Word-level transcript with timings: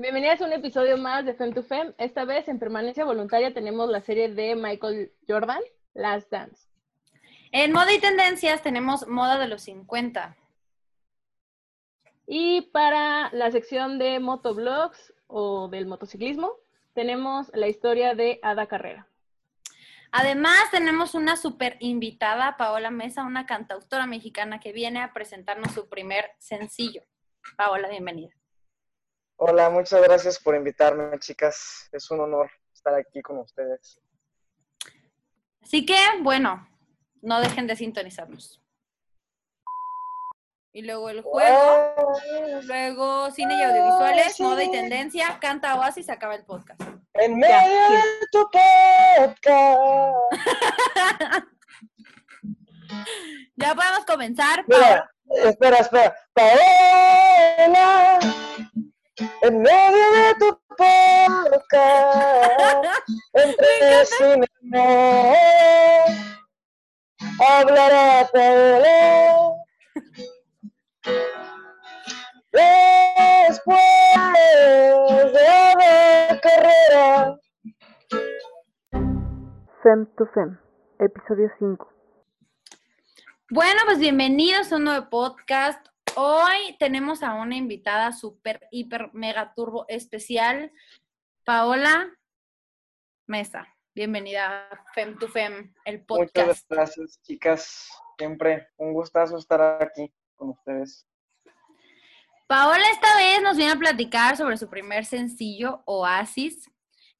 Bienvenidas 0.00 0.40
a 0.40 0.44
un 0.44 0.52
episodio 0.52 0.96
más 0.96 1.24
de 1.24 1.34
Fem 1.34 1.52
to 1.52 1.64
Fem. 1.64 1.92
Esta 1.98 2.24
vez 2.24 2.46
en 2.46 2.60
permanencia 2.60 3.04
voluntaria 3.04 3.52
tenemos 3.52 3.90
la 3.90 4.00
serie 4.00 4.28
de 4.32 4.54
Michael 4.54 5.10
Jordan, 5.26 5.60
Last 5.92 6.30
Dance. 6.30 6.68
En 7.50 7.72
moda 7.72 7.92
y 7.92 7.98
tendencias 7.98 8.62
tenemos 8.62 9.08
moda 9.08 9.40
de 9.40 9.48
los 9.48 9.62
50. 9.62 10.36
Y 12.28 12.70
para 12.72 13.28
la 13.32 13.50
sección 13.50 13.98
de 13.98 14.20
motoblogs 14.20 15.14
o 15.26 15.66
del 15.66 15.86
motociclismo, 15.86 16.52
tenemos 16.94 17.50
la 17.52 17.66
historia 17.66 18.14
de 18.14 18.38
Ada 18.40 18.68
Carrera. 18.68 19.08
Además, 20.12 20.70
tenemos 20.70 21.16
una 21.16 21.36
super 21.36 21.76
invitada, 21.80 22.56
Paola 22.56 22.92
Mesa, 22.92 23.24
una 23.24 23.46
cantautora 23.46 24.06
mexicana 24.06 24.60
que 24.60 24.70
viene 24.70 25.02
a 25.02 25.12
presentarnos 25.12 25.72
su 25.72 25.88
primer 25.88 26.30
sencillo. 26.38 27.02
Paola, 27.56 27.88
bienvenida. 27.88 28.37
Hola, 29.40 29.70
muchas 29.70 30.02
gracias 30.02 30.36
por 30.40 30.56
invitarme, 30.56 31.16
chicas. 31.20 31.88
Es 31.92 32.10
un 32.10 32.18
honor 32.18 32.50
estar 32.74 32.92
aquí 32.92 33.22
con 33.22 33.38
ustedes. 33.38 34.00
Así 35.62 35.86
que, 35.86 35.96
bueno, 36.22 36.68
no 37.22 37.40
dejen 37.40 37.68
de 37.68 37.76
sintonizarnos. 37.76 38.60
Y 40.72 40.82
luego 40.82 41.08
el 41.10 41.22
juego, 41.22 42.18
luego 42.64 43.30
cine 43.30 43.60
y 43.60 43.62
audiovisuales, 43.62 44.40
moda 44.40 44.64
y 44.64 44.72
tendencia, 44.72 45.38
canta 45.40 45.76
Oasis, 45.76 46.10
acaba 46.10 46.34
el 46.34 46.44
podcast. 46.44 46.82
En 47.14 47.38
medio 47.38 47.90
de 47.90 48.02
tu 48.32 48.42
podcast. 48.42 49.38
ya 53.54 53.74
podemos 53.74 54.04
comenzar. 54.04 54.64
Mira, 54.66 55.08
espera, 55.44 55.76
espera. 55.76 56.16
Paola, 56.34 58.18
en 59.18 59.62
medio 59.62 60.12
de 60.12 60.34
tu 60.38 60.60
podcast, 60.76 62.84
entre 63.32 64.04
cine 64.06 64.46
y 64.60 64.68
no, 64.68 65.32
hablará 67.40 68.28
Paola. 68.32 69.54
Después 72.52 73.78
de 75.32 75.74
la 75.78 76.40
carrera. 76.40 77.36
Fem 79.82 80.06
to 80.16 80.26
Fem, 80.32 80.56
episodio 81.00 81.50
5. 81.58 81.88
Bueno, 83.50 83.80
pues 83.86 83.98
bienvenidos 83.98 84.72
a 84.72 84.76
un 84.76 84.84
nuevo 84.84 85.10
podcast. 85.10 85.87
Hoy 86.20 86.74
tenemos 86.80 87.22
a 87.22 87.34
una 87.34 87.54
invitada 87.54 88.10
súper, 88.10 88.66
hiper, 88.72 89.10
mega 89.12 89.54
turbo 89.54 89.84
especial, 89.86 90.72
Paola 91.44 92.12
Mesa. 93.28 93.72
Bienvenida 93.94 94.66
a 94.68 94.84
Fem 94.94 95.16
to 95.16 95.28
Fem, 95.28 95.72
el 95.84 96.04
podcast. 96.04 96.48
Muchas 96.48 96.66
gracias, 96.68 97.22
chicas. 97.22 97.88
Siempre 98.18 98.66
un 98.78 98.94
gustazo 98.94 99.38
estar 99.38 99.80
aquí 99.80 100.12
con 100.34 100.48
ustedes. 100.48 101.06
Paola 102.48 102.90
esta 102.90 103.16
vez 103.16 103.40
nos 103.40 103.56
viene 103.56 103.74
a 103.74 103.76
platicar 103.76 104.36
sobre 104.36 104.56
su 104.56 104.68
primer 104.68 105.04
sencillo, 105.04 105.84
Oasis. 105.86 106.68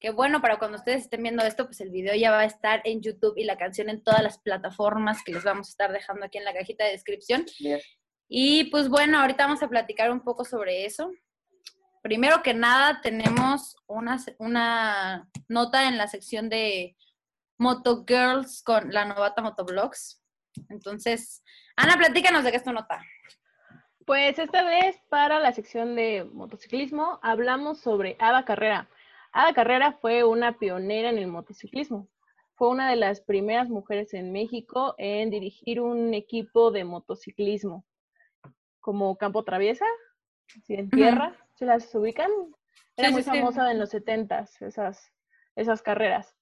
Que 0.01 0.09
bueno, 0.09 0.41
para 0.41 0.59
cuando 0.59 0.77
ustedes 0.77 1.03
estén 1.03 1.23
viendo 1.23 1.45
esto, 1.45 1.67
pues 1.67 1.79
el 1.79 1.89
video 1.89 2.15
ya 2.15 2.31
va 2.31 2.39
a 2.39 2.45
estar 2.45 2.81
en 2.83 3.01
YouTube 3.01 3.37
y 3.37 3.45
la 3.45 3.57
canción 3.57 3.87
en 3.87 4.03
todas 4.03 4.21
las 4.21 4.39
plataformas 4.39 5.23
que 5.23 5.31
les 5.31 5.45
vamos 5.45 5.69
a 5.69 5.71
estar 5.71 5.93
dejando 5.93 6.25
aquí 6.25 6.37
en 6.37 6.43
la 6.43 6.53
cajita 6.53 6.83
de 6.83 6.91
descripción. 6.91 7.45
Bien. 7.61 7.79
Y 8.31 8.65
pues 8.65 8.89
bueno, 8.89 9.19
ahorita 9.19 9.45
vamos 9.45 9.63
a 9.63 9.67
platicar 9.67 10.11
un 10.11 10.21
poco 10.21 10.45
sobre 10.45 10.85
eso. 10.85 11.11
Primero 12.03 12.43
que 12.43 12.53
nada, 12.53 13.01
tenemos 13.01 13.75
una, 13.87 15.27
nota 15.47 15.87
en 15.87 15.97
la 15.97 16.07
sección 16.07 16.47
de 16.47 16.95
Moto 17.57 18.05
Girls 18.07 18.61
con 18.61 18.93
la 18.93 19.03
novata 19.03 19.41
Motoblogs. 19.41 20.23
Entonces, 20.69 21.43
Ana, 21.75 21.97
platícanos 21.97 22.43
de 22.43 22.51
qué 22.51 22.57
es 22.57 22.63
tu 22.63 22.71
nota. 22.71 23.03
Pues 24.05 24.37
esta 24.37 24.63
vez 24.63 25.01
para 25.09 25.39
la 25.39 25.51
sección 25.51 25.95
de 25.95 26.23
motociclismo 26.31 27.19
hablamos 27.23 27.79
sobre 27.79 28.15
Ada 28.19 28.45
Carrera. 28.45 28.89
Ada 29.31 29.53
Carrera 29.53 29.93
fue 29.93 30.23
una 30.23 30.57
pionera 30.59 31.09
en 31.09 31.17
el 31.17 31.27
motociclismo. 31.27 32.07
Fue 32.53 32.69
una 32.69 32.89
de 32.89 32.95
las 32.95 33.21
primeras 33.21 33.69
mujeres 33.69 34.13
en 34.13 34.31
México 34.31 34.93
en 34.97 35.31
dirigir 35.31 35.81
un 35.81 36.13
equipo 36.13 36.71
de 36.71 36.83
motociclismo, 36.83 37.85
como 38.79 39.17
Campo 39.17 39.43
Traviesa, 39.43 39.85
así 40.57 40.75
en 40.75 40.89
tierra, 40.89 41.35
¿se 41.55 41.65
las 41.65 41.93
ubican? 41.93 42.29
Era 42.97 43.09
Sí, 43.09 43.13
muy 43.13 43.23
sí, 43.23 43.29
sí. 43.31 43.37
famosa 43.37 43.71
en 43.71 43.79
los 43.79 43.93
70s, 43.93 44.61
esas, 44.61 45.11
esas 45.55 45.81
carreras. 45.81 46.35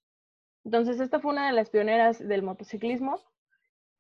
Entonces, 0.64 1.00
esta 1.00 1.20
fue 1.20 1.32
una 1.32 1.48
de 1.48 1.54
las 1.54 1.70
pioneras 1.70 2.26
del 2.26 2.44
motociclismo. 2.44 3.22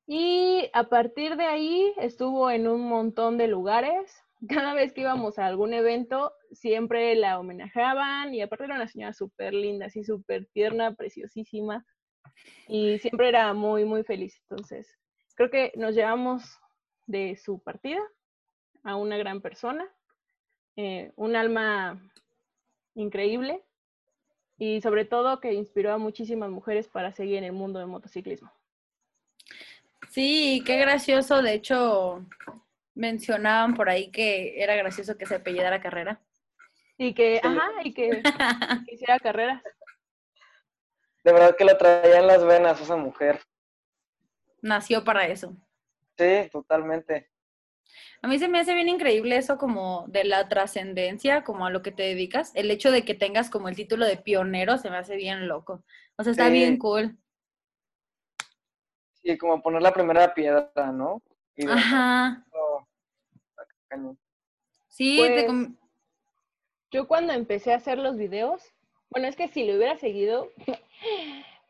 Y 0.05 0.69
a 0.73 0.85
partir 0.85 1.35
de 1.35 1.45
ahí 1.45 1.93
estuvo 1.97 2.49
en 2.49 2.67
un 2.67 2.87
montón 2.87 3.37
de 3.37 3.47
lugares. 3.47 4.15
Cada 4.47 4.73
vez 4.73 4.93
que 4.93 5.01
íbamos 5.01 5.39
a 5.39 5.45
algún 5.45 5.73
evento, 5.73 6.33
siempre 6.51 7.15
la 7.15 7.39
homenajeaban 7.39 8.33
y 8.33 8.41
aparte 8.41 8.65
era 8.65 8.75
una 8.75 8.87
señora 8.87 9.13
súper 9.13 9.53
linda, 9.53 9.87
así 9.87 10.03
súper 10.03 10.47
tierna, 10.53 10.95
preciosísima. 10.95 11.85
Y 12.67 12.99
siempre 12.99 13.29
era 13.29 13.53
muy, 13.53 13.85
muy 13.85 14.03
feliz. 14.03 14.39
Entonces, 14.49 14.93
creo 15.35 15.49
que 15.49 15.71
nos 15.75 15.95
llevamos 15.95 16.59
de 17.05 17.35
su 17.37 17.61
partida 17.63 18.01
a 18.87 18.95
una 18.95 19.17
gran 19.17 19.41
persona, 19.41 19.85
eh, 20.77 21.11
un 21.17 21.35
alma 21.35 22.01
increíble 22.95 23.61
y 24.57 24.79
sobre 24.81 25.03
todo 25.03 25.41
que 25.41 25.51
inspiró 25.51 25.91
a 25.93 25.97
muchísimas 25.97 26.49
mujeres 26.49 26.87
para 26.87 27.11
seguir 27.11 27.37
en 27.37 27.43
el 27.43 27.51
mundo 27.51 27.79
del 27.79 27.89
motociclismo. 27.89 28.49
Sí, 30.09 30.63
qué 30.65 30.77
gracioso. 30.77 31.41
De 31.41 31.53
hecho, 31.53 32.25
mencionaban 32.95 33.73
por 33.73 33.89
ahí 33.89 34.09
que 34.09 34.63
era 34.63 34.73
gracioso 34.75 35.17
que 35.17 35.25
se 35.25 35.35
apellidara 35.35 35.81
carrera. 35.81 36.21
Y 36.97 37.13
que, 37.13 37.41
Sí. 37.43 37.47
ajá, 37.47 37.69
y 37.83 37.93
que 37.93 38.23
que 38.89 38.95
hiciera 38.95 39.19
carreras. 39.19 39.61
De 41.25 41.33
verdad 41.33 41.57
que 41.57 41.65
lo 41.65 41.77
traía 41.77 42.19
en 42.19 42.27
las 42.27 42.43
venas 42.45 42.79
esa 42.79 42.95
mujer. 42.95 43.41
Nació 44.61 45.03
para 45.03 45.27
eso. 45.27 45.53
Sí, 46.17 46.49
totalmente. 46.53 47.29
A 48.21 48.27
mí 48.27 48.39
se 48.39 48.47
me 48.47 48.59
hace 48.59 48.73
bien 48.73 48.89
increíble 48.89 49.37
eso 49.37 49.57
como 49.57 50.05
de 50.07 50.23
la 50.23 50.47
trascendencia, 50.49 51.43
como 51.43 51.65
a 51.65 51.69
lo 51.69 51.81
que 51.81 51.91
te 51.91 52.03
dedicas. 52.03 52.51
El 52.55 52.71
hecho 52.71 52.91
de 52.91 53.03
que 53.05 53.13
tengas 53.13 53.49
como 53.49 53.69
el 53.69 53.75
título 53.75 54.05
de 54.05 54.17
pionero 54.17 54.77
se 54.77 54.89
me 54.89 54.97
hace 54.97 55.15
bien 55.15 55.47
loco. 55.47 55.83
O 56.17 56.23
sea, 56.23 56.31
está 56.31 56.47
Sí. 56.47 56.53
bien 56.53 56.77
cool. 56.77 57.17
Sí, 59.21 59.37
como 59.37 59.61
poner 59.61 59.81
la 59.81 59.93
primera 59.93 60.33
piedra, 60.33 60.91
¿no? 60.91 61.21
Y 61.55 61.67
Ajá. 61.67 62.45
oh. 62.53 62.85
Sí, 64.89 65.17
te 65.17 65.27
Pues, 65.33 65.45
com- 65.45 65.75
Yo 66.91 67.07
cuando 67.07 67.33
empecé 67.33 67.73
a 67.73 67.77
hacer 67.77 67.97
los 67.97 68.15
videos, 68.17 68.63
bueno, 69.09 69.27
es 69.27 69.35
que 69.35 69.47
si 69.49 69.65
lo 69.65 69.75
hubiera 69.75 69.97
seguido, 69.97 70.49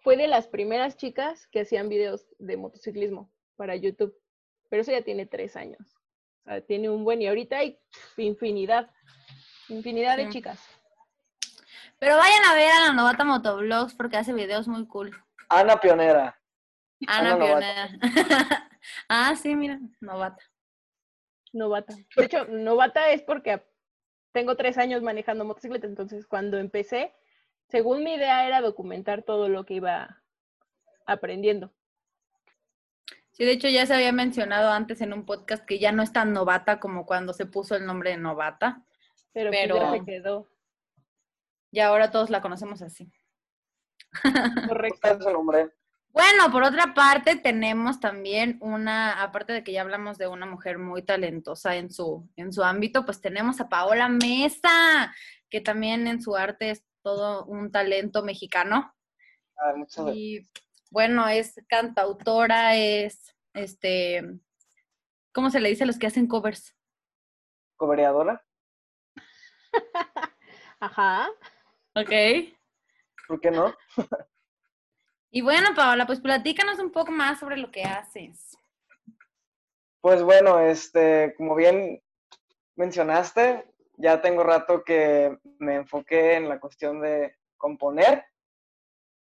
fue 0.02 0.16
de 0.18 0.28
las 0.28 0.48
primeras 0.48 0.96
chicas 0.98 1.48
que 1.48 1.62
hacían 1.62 1.90
videos 1.90 2.28
de 2.38 2.58
motociclismo 2.58 3.30
para 3.56 3.76
YouTube, 3.76 4.16
pero 4.70 4.82
eso 4.84 4.92
ya 4.92 5.02
tiene 5.04 5.26
tres 5.26 5.56
años. 5.56 5.97
Tiene 6.68 6.90
un 6.90 7.03
buen 7.03 7.22
y 7.22 7.28
ahorita 7.28 7.58
hay 7.58 7.80
infinidad, 8.18 8.90
infinidad 9.69 10.18
de 10.18 10.30
chicas. 10.30 10.59
Pero 12.00 12.16
vayan 12.16 12.46
a 12.46 12.53
ver 12.53 12.72
a 12.72 12.80
la 12.88 12.94
novata 12.94 13.24
Motovlogs 13.24 13.94
porque 13.96 14.18
hace 14.18 14.34
videos 14.34 14.68
muy 14.68 14.86
cool. 14.88 15.12
Ana 15.50 15.78
Pionera. 15.78 16.40
Ana 17.07 17.34
Ana 17.34 17.36
Novata. 17.36 18.00
Pionera. 18.00 18.69
ah, 19.09 19.36
sí, 19.36 19.56
mira, 19.56 19.80
novata. 20.00 20.44
Novata. 21.53 21.96
De 22.16 22.25
hecho, 22.25 22.46
novata 22.46 23.09
es 23.09 23.22
porque 23.24 23.63
tengo 24.31 24.56
tres 24.56 24.78
años 24.78 25.02
manejando 25.02 25.46
motocicleta, 25.46 25.88
entonces 25.88 26.28
cuando 26.28 26.57
empecé, 26.57 27.13
según 27.69 28.04
mi 28.04 28.13
idea 28.13 28.45
era 28.45 28.62
documentar 28.62 29.24
todo 29.24 29.50
lo 29.50 29.66
que 29.66 29.75
iba 29.75 30.22
aprendiendo. 31.06 31.74
Sí, 33.38 33.45
de 33.45 33.51
hecho 33.51 33.68
ya 33.68 33.86
se 33.86 33.94
había 33.94 34.12
mencionado 34.12 34.72
antes 34.72 35.00
en 35.00 35.13
un 35.13 35.24
podcast 35.24 35.63
que 35.63 35.78
ya 35.78 35.92
no 35.92 36.01
es 36.01 36.12
tan 36.12 36.34
novata 36.34 36.80
como 36.80 37.06
cuando 37.06 37.34
se 37.34 37.45
puso 37.45 37.75
el 37.75 37.86
nombre 37.86 38.10
de 38.10 38.18
novata. 38.18 38.84
Pero, 39.31 39.51
pues 39.51 39.68
ya 39.68 39.74
Pero- 39.75 39.92
se 39.92 40.06
quedó. 40.06 40.50
Y 41.69 41.80
ahora 41.81 42.10
todos 42.10 42.31
la 42.31 42.42
conocemos 42.42 42.81
así. 42.81 43.12
Correcto. 44.68 44.98
¿Cuál 45.01 45.18
es 45.18 45.24
su 45.24 45.30
nombre? 45.31 45.69
Bueno, 46.10 46.51
por 46.51 46.63
otra 46.63 46.95
parte, 46.95 47.36
tenemos 47.36 48.00
también 48.00 48.57
una, 48.60 49.22
aparte 49.22 49.54
de 49.54 49.63
que 49.63 49.72
ya 49.72 49.81
hablamos 49.81 50.18
de 50.18 50.28
una 50.28 50.48
mujer 50.48 50.80
muy 50.80 51.04
talentosa 51.04 51.75
en 51.75 51.92
su, 51.92 52.28
en 52.38 52.51
su 52.51 52.63
ámbito, 52.63 53.06
pues 53.06 53.22
tenemos 53.22 53.62
a 53.62 53.69
Paola 53.69 54.10
Mesa, 54.10 55.13
que 55.48 55.62
también 55.62 56.07
en 56.07 56.24
su 56.24 56.36
arte 56.36 56.72
es 56.72 56.84
todo 57.04 57.45
un 57.45 57.72
talento 57.72 58.24
mexicano. 58.24 58.95
Ah, 59.57 59.74
muchas 59.75 60.06
gracias. 60.06 60.18
Y 60.18 60.48
bueno, 60.92 61.28
es 61.28 61.62
cantautora, 61.68 62.75
es 62.75 63.36
este, 63.54 64.39
¿cómo 65.34 65.50
se 65.50 65.60
le 65.60 65.69
dice 65.69 65.84
a 65.84 65.88
los 65.88 65.98
que 65.98 66.07
hacen 66.07 66.28
covers? 66.28 66.75
¿Cobereadora? 67.75 68.45
Ajá. 70.80 71.28
Ok. 71.95 72.12
¿Por 73.28 73.42
qué 73.42 73.51
no? 73.51 73.75
Y 75.30 75.42
bueno, 75.42 75.69
Paola, 75.75 76.07
pues 76.07 76.22
platícanos 76.22 76.80
un 76.80 76.92
poco 76.92 77.12
más 77.12 77.39
sobre 77.39 77.57
lo 77.57 77.69
que 77.69 77.84
haces. 77.84 78.57
Pues 80.01 80.24
bueno, 80.24 80.60
este, 80.60 81.34
como 81.36 81.56
bien 81.56 82.01
mencionaste, 82.75 83.66
ya 83.98 84.22
tengo 84.22 84.44
rato 84.44 84.84
que 84.84 85.38
me 85.60 85.75
enfoqué 85.75 86.36
en 86.36 86.48
la 86.48 86.60
cuestión 86.60 87.01
de 87.01 87.36
componer. 87.57 88.25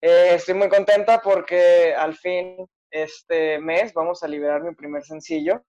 Eh, 0.03 0.33
estoy 0.33 0.55
muy 0.55 0.67
contenta 0.67 1.21
porque 1.21 1.93
al 1.93 2.15
fin 2.15 2.67
este 2.89 3.59
mes 3.59 3.93
vamos 3.93 4.23
a 4.23 4.27
liberar 4.27 4.63
mi 4.63 4.73
primer 4.73 5.03
sencillo, 5.03 5.63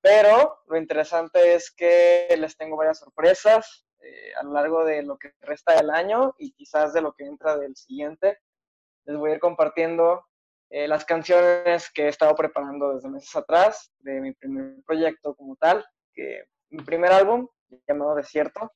pero 0.00 0.58
lo 0.66 0.76
interesante 0.76 1.54
es 1.54 1.70
que 1.70 2.26
les 2.36 2.56
tengo 2.56 2.76
varias 2.76 2.98
sorpresas 2.98 3.86
eh, 4.00 4.34
a 4.34 4.42
lo 4.42 4.52
largo 4.52 4.84
de 4.84 5.04
lo 5.04 5.16
que 5.16 5.32
resta 5.42 5.76
del 5.76 5.90
año 5.90 6.34
y 6.38 6.54
quizás 6.54 6.92
de 6.92 7.02
lo 7.02 7.12
que 7.12 7.24
entra 7.24 7.56
del 7.56 7.76
siguiente. 7.76 8.40
Les 9.04 9.16
voy 9.16 9.30
a 9.30 9.34
ir 9.34 9.40
compartiendo 9.40 10.26
eh, 10.68 10.88
las 10.88 11.04
canciones 11.04 11.88
que 11.92 12.06
he 12.06 12.08
estado 12.08 12.34
preparando 12.34 12.94
desde 12.94 13.08
meses 13.08 13.36
atrás 13.36 13.92
de 14.00 14.20
mi 14.20 14.32
primer 14.32 14.82
proyecto 14.84 15.36
como 15.36 15.54
tal, 15.54 15.86
que 16.12 16.46
mi 16.70 16.82
primer 16.82 17.12
álbum 17.12 17.46
llamado 17.86 18.16
Desierto. 18.16 18.72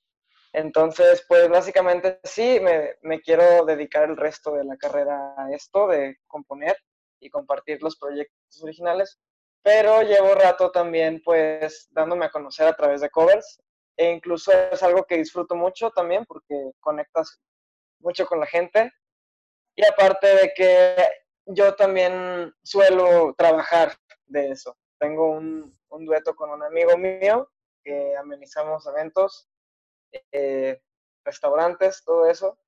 Entonces, 0.53 1.25
pues 1.29 1.49
básicamente 1.49 2.21
sí, 2.25 2.59
me, 2.61 2.97
me, 3.03 3.21
quiero 3.21 3.65
dedicar 3.65 4.09
el 4.09 4.17
resto 4.17 4.53
de 4.55 4.65
la 4.65 4.77
carrera 4.77 5.35
a 5.37 5.53
esto, 5.53 5.87
de 5.87 6.19
componer 6.27 6.77
y 7.21 7.31
compartir 7.31 7.83
los 7.83 7.97
proyectos 7.97 8.63
originales, 8.63 9.21
pero 9.63 10.03
llevo 10.03 10.35
rato 10.35 10.71
también 10.71 11.23
pues 11.25 11.89
dándome 11.91 12.25
a 12.27 12.31
conocer 12.31 12.67
a 12.67 12.75
través 12.75 13.01
de 13.01 13.11
covers 13.11 13.61
e 13.97 14.11
incluso 14.11 14.53
es 14.53 14.83
algo 14.83 15.05
que 15.05 15.19
disfruto 15.19 15.55
mucho 15.55 15.91
también 15.91 16.25
porque 16.25 16.73
conectas 16.81 17.41
mucho 18.01 18.27
con 18.27 18.41
la 18.41 18.47
gente 18.47 18.91
y 19.77 19.85
aparte 19.85 20.27
de 20.27 20.53
que 20.55 20.97
yo 21.47 21.75
también 21.75 22.55
suelo 22.63 23.35
trabajar 23.37 23.93
de 24.27 24.51
eso. 24.51 24.77
Tengo 24.99 25.31
un, 25.31 25.79
un 25.89 26.07
dueto 26.07 26.35
con 26.35 26.51
un 26.51 26.63
amigo 26.63 26.97
mío 26.97 27.51
que 27.83 28.17
amenizamos 28.17 28.87
eventos, 28.87 29.49
eh, 30.33 30.83
restaurantes, 31.25 32.03
todo 32.05 32.27
eso. 32.27 32.59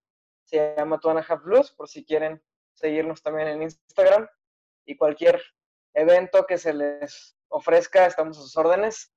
Se 0.44 0.74
llama 0.76 0.98
Tuana 1.00 1.24
Half 1.26 1.44
Blues, 1.44 1.72
por 1.72 1.88
si 1.88 2.04
quieren 2.04 2.42
seguirnos 2.74 3.22
también 3.22 3.48
en 3.48 3.62
Instagram. 3.62 4.28
Y 4.84 4.96
cualquier 4.96 5.42
evento 5.94 6.44
que 6.46 6.58
se 6.58 6.72
les 6.72 7.36
ofrezca, 7.48 8.06
estamos 8.06 8.38
a 8.38 8.42
sus 8.42 8.56
órdenes. 8.56 9.12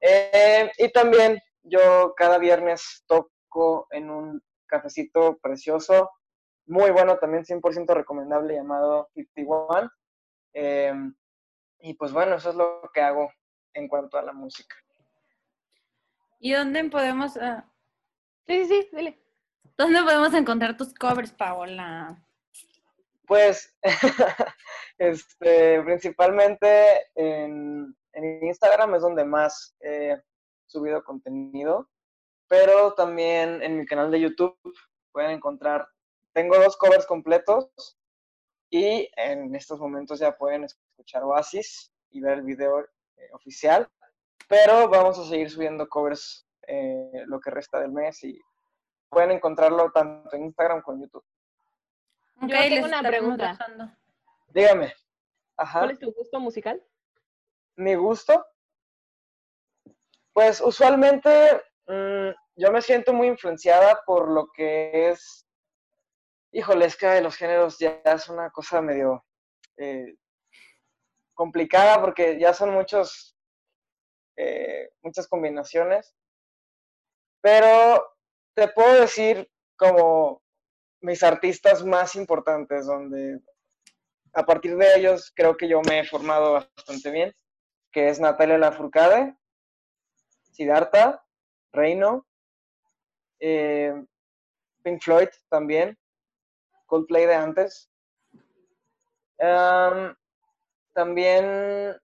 Eh, 0.00 0.70
y 0.78 0.90
también 0.90 1.40
yo 1.62 2.14
cada 2.16 2.38
viernes 2.38 3.04
toco 3.06 3.86
en 3.90 4.10
un 4.10 4.42
cafecito 4.66 5.38
precioso, 5.38 6.10
muy 6.66 6.90
bueno, 6.90 7.18
también 7.18 7.44
100% 7.44 7.94
recomendable, 7.94 8.54
llamado 8.54 9.08
51. 9.14 9.90
Eh, 10.54 10.94
y 11.80 11.94
pues 11.94 12.12
bueno, 12.12 12.36
eso 12.36 12.50
es 12.50 12.56
lo 12.56 12.90
que 12.92 13.00
hago 13.00 13.30
en 13.74 13.88
cuanto 13.88 14.18
a 14.18 14.22
la 14.22 14.32
música. 14.32 14.76
¿Y 16.42 16.52
dónde 16.54 16.82
podemos... 16.90 17.36
Uh... 17.36 17.62
Sí, 18.48 18.64
sí, 18.66 18.82
sí, 18.82 18.96
dile. 18.96 19.22
¿Dónde 19.78 20.02
podemos 20.02 20.34
encontrar 20.34 20.76
tus 20.76 20.92
covers, 20.92 21.30
Paola? 21.30 22.20
Pues, 23.28 23.72
este, 24.98 25.80
principalmente 25.82 27.06
en, 27.14 27.96
en, 28.12 28.44
Instagram 28.44 28.96
es 28.96 29.02
donde 29.02 29.24
más 29.24 29.76
he 29.82 30.20
subido 30.66 31.04
contenido, 31.04 31.88
pero 32.48 32.92
también 32.94 33.62
en 33.62 33.78
mi 33.78 33.86
canal 33.86 34.10
de 34.10 34.22
YouTube 34.22 34.58
pueden 35.12 35.30
encontrar, 35.30 35.86
tengo 36.32 36.58
dos 36.58 36.76
covers 36.76 37.06
completos 37.06 37.70
y 38.68 39.08
en 39.16 39.54
estos 39.54 39.78
momentos 39.78 40.18
ya 40.18 40.36
pueden 40.36 40.64
escuchar 40.64 41.22
Oasis 41.22 41.92
y 42.10 42.20
ver 42.20 42.38
el 42.38 42.42
video 42.42 42.80
eh, 42.80 43.28
oficial 43.32 43.88
pero 44.52 44.86
vamos 44.86 45.18
a 45.18 45.24
seguir 45.24 45.50
subiendo 45.50 45.88
covers 45.88 46.46
eh, 46.66 47.24
lo 47.24 47.40
que 47.40 47.50
resta 47.50 47.80
del 47.80 47.90
mes 47.90 48.22
y 48.22 48.38
pueden 49.08 49.30
encontrarlo 49.30 49.90
tanto 49.92 50.36
en 50.36 50.44
Instagram 50.44 50.82
como 50.82 50.98
en 50.98 51.04
YouTube. 51.04 51.24
Yo 52.42 52.48
tengo 52.48 52.86
una 52.86 53.02
pregunta. 53.02 53.56
Dígame. 54.48 54.92
¿Cuál 55.56 55.92
es 55.92 55.98
tu 55.98 56.12
gusto 56.12 56.38
musical? 56.38 56.84
Mi 57.76 57.94
gusto. 57.94 58.44
Pues 60.34 60.60
usualmente 60.60 61.62
mm, 61.86 62.28
yo 62.56 62.72
me 62.72 62.82
siento 62.82 63.14
muy 63.14 63.28
influenciada 63.28 64.02
por 64.04 64.30
lo 64.30 64.52
que 64.52 65.08
es. 65.08 65.46
Híjole, 66.52 66.84
es 66.84 66.96
que 66.98 67.22
los 67.22 67.36
géneros 67.36 67.78
ya 67.78 68.02
es 68.04 68.28
una 68.28 68.50
cosa 68.50 68.82
medio 68.82 69.24
eh, 69.78 70.14
complicada 71.32 72.02
porque 72.02 72.38
ya 72.38 72.52
son 72.52 72.74
muchos 72.74 73.31
eh, 74.36 74.90
muchas 75.02 75.28
combinaciones, 75.28 76.14
pero 77.40 78.06
te 78.54 78.68
puedo 78.68 79.00
decir 79.00 79.50
como 79.76 80.42
mis 81.00 81.22
artistas 81.22 81.84
más 81.84 82.14
importantes, 82.14 82.86
donde 82.86 83.40
a 84.34 84.44
partir 84.44 84.76
de 84.76 84.94
ellos 84.96 85.32
creo 85.34 85.56
que 85.56 85.68
yo 85.68 85.80
me 85.82 86.00
he 86.00 86.04
formado 86.04 86.52
bastante 86.52 87.10
bien, 87.10 87.34
que 87.90 88.08
es 88.08 88.20
Natalia 88.20 88.58
Lafourcade, 88.58 89.36
Siddhartha, 90.52 91.24
Reino, 91.72 92.26
eh, 93.40 93.92
Pink 94.82 95.02
Floyd 95.02 95.28
también, 95.48 95.98
Coldplay 96.86 97.26
de 97.26 97.34
antes. 97.34 97.88
también 100.94 101.96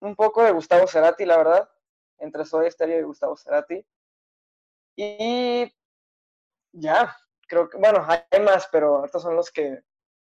un 0.00 0.16
poco 0.16 0.42
de 0.42 0.52
Gustavo 0.52 0.86
Cerati, 0.86 1.24
la 1.24 1.36
verdad, 1.36 1.70
entre 2.18 2.44
Soy 2.44 2.70
Stereo 2.70 3.00
y 3.00 3.04
Gustavo 3.04 3.36
Cerati. 3.36 3.84
Y 4.96 5.72
ya, 6.72 7.16
creo 7.46 7.68
que, 7.68 7.78
bueno, 7.78 8.06
hay 8.08 8.40
más, 8.40 8.68
pero 8.70 9.04
estos 9.04 9.22
son 9.22 9.36
los 9.36 9.50
que 9.50 9.82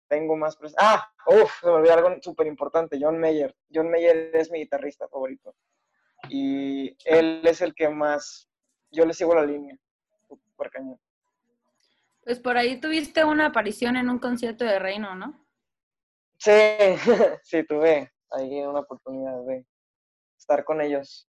tengo 0.08 0.36
más 0.36 0.56
presentes. 0.56 0.84
Ah, 0.86 1.10
uff, 1.28 1.60
se 1.60 1.68
me 1.68 1.74
olvidó 1.74 1.94
algo 1.94 2.16
súper 2.22 2.48
importante, 2.48 2.98
John 3.00 3.20
Mayer. 3.20 3.56
John 3.74 3.90
Mayer 3.90 4.32
es 4.34 4.52
mi 4.52 4.60
guitarrista 4.60 5.08
favorito. 5.08 5.56
Y 6.30 6.98
él 7.06 7.42
es 7.44 7.62
el 7.62 7.76
que 7.76 7.90
más, 7.90 8.50
yo 8.92 9.06
le 9.06 9.14
sigo 9.14 9.36
la 9.36 9.46
línea, 9.46 9.78
súper 10.28 10.72
cañón. 10.72 11.00
Pues 12.24 12.40
por 12.40 12.58
ahí 12.58 12.80
tuviste 12.80 13.24
una 13.24 13.48
aparición 13.48 13.98
en 13.98 14.10
un 14.10 14.18
concierto 14.18 14.66
de 14.66 14.80
Reino, 14.80 15.14
¿no? 15.16 15.46
Sí, 16.38 16.52
sí, 17.44 17.64
tuve 17.64 18.15
ahí 18.36 18.62
una 18.62 18.82
oportunidad 18.82 19.44
de 19.46 19.66
estar 20.38 20.64
con 20.64 20.82
ellos 20.82 21.28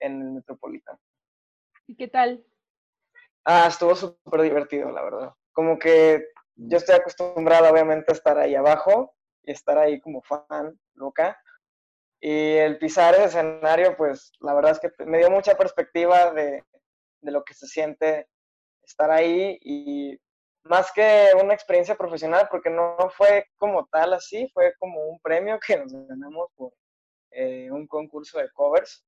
en 0.00 0.20
el 0.22 0.30
Metropolitano. 0.32 0.98
¿Y 1.86 1.96
qué 1.96 2.08
tal? 2.08 2.44
Ah, 3.44 3.66
estuvo 3.68 3.94
súper 3.94 4.42
divertido, 4.42 4.90
la 4.90 5.02
verdad. 5.02 5.32
Como 5.52 5.78
que 5.78 6.24
yo 6.56 6.78
estoy 6.78 6.96
acostumbrado, 6.96 7.70
obviamente, 7.70 8.12
a 8.12 8.14
estar 8.14 8.38
ahí 8.38 8.54
abajo 8.54 9.14
y 9.42 9.52
estar 9.52 9.78
ahí 9.78 10.00
como 10.00 10.22
fan, 10.22 10.78
loca. 10.94 11.40
Y 12.20 12.54
el 12.54 12.78
pisar 12.78 13.14
ese 13.14 13.26
escenario, 13.26 13.96
pues 13.96 14.32
la 14.40 14.54
verdad 14.54 14.72
es 14.72 14.80
que 14.80 14.90
me 15.04 15.18
dio 15.18 15.30
mucha 15.30 15.56
perspectiva 15.56 16.32
de, 16.32 16.64
de 17.20 17.30
lo 17.30 17.44
que 17.44 17.54
se 17.54 17.66
siente 17.66 18.28
estar 18.82 19.10
ahí 19.10 19.58
y 19.60 20.18
más 20.68 20.92
que 20.92 21.30
una 21.40 21.54
experiencia 21.54 21.96
profesional, 21.96 22.48
porque 22.50 22.70
no 22.70 22.96
fue 23.10 23.46
como 23.56 23.86
tal 23.86 24.14
así, 24.14 24.48
fue 24.52 24.74
como 24.78 25.00
un 25.06 25.20
premio 25.20 25.58
que 25.64 25.76
nos 25.76 25.92
ganamos 25.92 26.48
por 26.56 26.72
eh, 27.30 27.70
un 27.70 27.86
concurso 27.86 28.38
de 28.38 28.50
covers, 28.52 29.04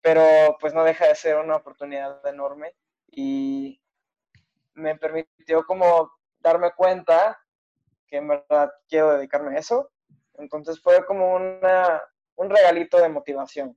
pero 0.00 0.56
pues 0.60 0.74
no 0.74 0.84
deja 0.84 1.06
de 1.06 1.14
ser 1.14 1.36
una 1.36 1.56
oportunidad 1.56 2.24
enorme 2.26 2.74
y 3.08 3.80
me 4.74 4.96
permitió 4.96 5.64
como 5.66 6.10
darme 6.38 6.72
cuenta 6.74 7.38
que 8.06 8.16
en 8.16 8.28
verdad 8.28 8.70
quiero 8.88 9.16
dedicarme 9.16 9.56
a 9.56 9.60
eso. 9.60 9.90
Entonces 10.34 10.80
fue 10.80 11.04
como 11.04 11.34
una, 11.34 12.02
un 12.36 12.48
regalito 12.48 13.00
de 13.00 13.08
motivación. 13.08 13.76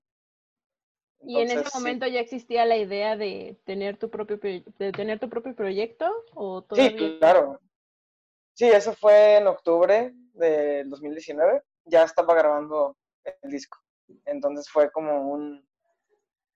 ¿Y 1.24 1.40
en 1.40 1.52
ese 1.52 1.64
momento 1.74 2.08
ya 2.08 2.20
existía 2.20 2.66
la 2.66 2.78
idea 2.78 3.16
de 3.16 3.60
tener 3.66 3.98
tu 3.98 4.10
propio 4.10 4.38
de 4.38 4.92
tener 4.92 5.20
tu 5.20 5.30
propio 5.30 5.56
proyecto 5.56 6.10
o 6.34 6.66
Sí, 6.74 7.18
claro. 7.20 7.60
Sí, 8.54 8.68
eso 8.68 8.94
fue 8.94 9.38
en 9.38 9.48
octubre 9.48 10.14
del 10.34 10.90
2019. 10.90 11.62
Ya 11.86 12.04
estaba 12.04 12.34
grabando 12.34 12.98
el 13.42 13.52
disco. 13.52 13.78
Entonces 14.26 14.70
fue 14.70 14.92
como 14.92 15.32
un, 15.32 15.66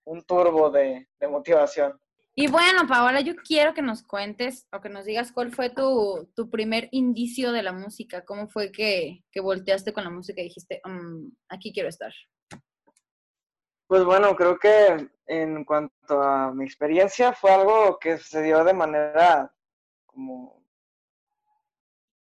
un 0.04 0.22
turbo 0.24 0.70
de, 0.70 1.08
de 1.18 1.28
motivación. 1.28 1.98
Y 2.38 2.48
bueno, 2.48 2.86
Paola, 2.86 3.22
yo 3.22 3.34
quiero 3.34 3.72
que 3.72 3.80
nos 3.80 4.02
cuentes 4.02 4.66
o 4.70 4.82
que 4.82 4.90
nos 4.90 5.06
digas 5.06 5.32
cuál 5.32 5.52
fue 5.52 5.70
tu, 5.70 6.30
tu 6.36 6.50
primer 6.50 6.88
indicio 6.90 7.50
de 7.50 7.62
la 7.62 7.72
música. 7.72 8.26
¿Cómo 8.26 8.46
fue 8.46 8.70
que, 8.70 9.24
que 9.32 9.40
volteaste 9.40 9.94
con 9.94 10.04
la 10.04 10.10
música 10.10 10.42
y 10.42 10.44
dijiste, 10.44 10.82
mm, 10.84 11.28
aquí 11.48 11.72
quiero 11.72 11.88
estar? 11.88 12.12
Pues 13.86 14.04
bueno, 14.04 14.34
creo 14.34 14.58
que 14.58 15.08
en 15.26 15.64
cuanto 15.64 16.20
a 16.20 16.52
mi 16.52 16.64
experiencia 16.64 17.32
fue 17.32 17.52
algo 17.52 17.98
que 17.98 18.18
se 18.18 18.42
dio 18.42 18.64
de 18.64 18.74
manera 18.74 19.54
como... 20.06 20.62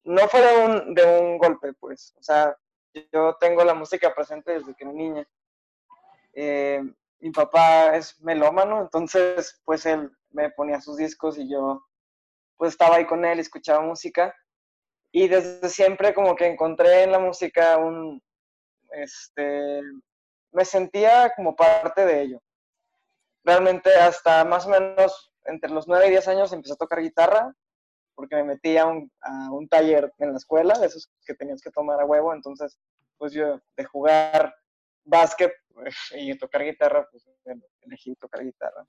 No 0.04 0.28
fue 0.28 0.42
de 0.42 0.66
un, 0.66 0.96
de 0.96 1.20
un 1.20 1.38
golpe, 1.38 1.74
pues. 1.74 2.16
O 2.18 2.24
sea, 2.24 2.58
yo 3.14 3.38
tengo 3.40 3.64
la 3.64 3.76
música 3.76 4.14
presente 4.14 4.54
desde 4.54 4.74
que 4.74 4.84
era 4.84 4.94
niña. 4.94 5.28
Eh, 6.34 6.82
mi 7.20 7.30
papá 7.30 7.96
es 7.96 8.20
melómano, 8.22 8.82
entonces 8.82 9.62
pues 9.64 9.86
él 9.86 10.12
me 10.32 10.50
ponía 10.50 10.82
sus 10.82 10.98
discos 10.98 11.38
y 11.38 11.48
yo 11.48 11.86
pues 12.58 12.72
estaba 12.72 12.96
ahí 12.96 13.06
con 13.06 13.24
él 13.26 13.40
escuchaba 13.40 13.82
música. 13.82 14.36
Y 15.12 15.28
desde 15.28 15.70
siempre 15.70 16.14
como 16.14 16.36
que 16.36 16.48
encontré 16.48 17.04
en 17.04 17.12
la 17.12 17.20
música 17.20 17.78
un, 17.78 18.22
este, 18.92 19.82
me 20.52 20.66
sentía 20.66 21.32
como 21.36 21.56
parte 21.56 22.06
de 22.06 22.22
ello. 22.22 22.42
Realmente 23.44 23.94
hasta 23.96 24.44
más 24.46 24.66
o 24.66 24.70
menos 24.70 25.32
entre 25.46 25.72
los 25.72 25.88
9 25.88 26.08
y 26.08 26.10
10 26.12 26.28
años 26.28 26.54
empecé 26.54 26.74
a 26.74 26.78
tocar 26.78 27.02
guitarra 27.02 27.54
porque 28.14 28.36
me 28.36 28.44
metí 28.44 28.78
a 28.78 28.86
un, 28.86 29.12
a 29.22 29.52
un 29.52 29.68
taller 29.68 30.14
en 30.20 30.32
la 30.32 30.38
escuela, 30.38 30.78
de 30.78 30.88
esos 30.88 31.10
que 31.26 31.34
tenías 31.34 31.62
que 31.62 31.72
tomar 31.72 32.00
a 32.00 32.06
huevo, 32.06 32.34
entonces 32.34 32.78
pues 33.18 33.34
yo 33.34 33.60
de 33.78 33.86
jugar 33.86 34.54
básquet 35.04 35.52
pues, 35.74 35.96
y 36.16 36.38
tocar 36.38 36.64
guitarra, 36.64 37.08
pues 37.10 37.26
elegí 37.82 38.16
tocar 38.16 38.44
guitarra. 38.44 38.86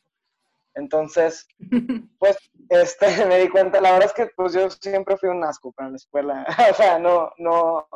Entonces, 0.75 1.47
pues, 2.19 2.37
este, 2.69 3.07
me 3.26 3.38
di 3.38 3.49
cuenta, 3.49 3.81
la 3.81 3.92
verdad 3.92 4.09
es 4.09 4.14
que 4.14 4.33
pues 4.35 4.54
yo 4.54 4.71
siempre 4.71 5.16
fui 5.16 5.28
un 5.28 5.45
asco 5.45 5.73
para 5.73 5.90
la 5.90 5.97
escuela, 5.97 6.47
o 6.71 6.75
sea, 6.75 6.99
no, 6.99 7.31
no, 7.38 7.87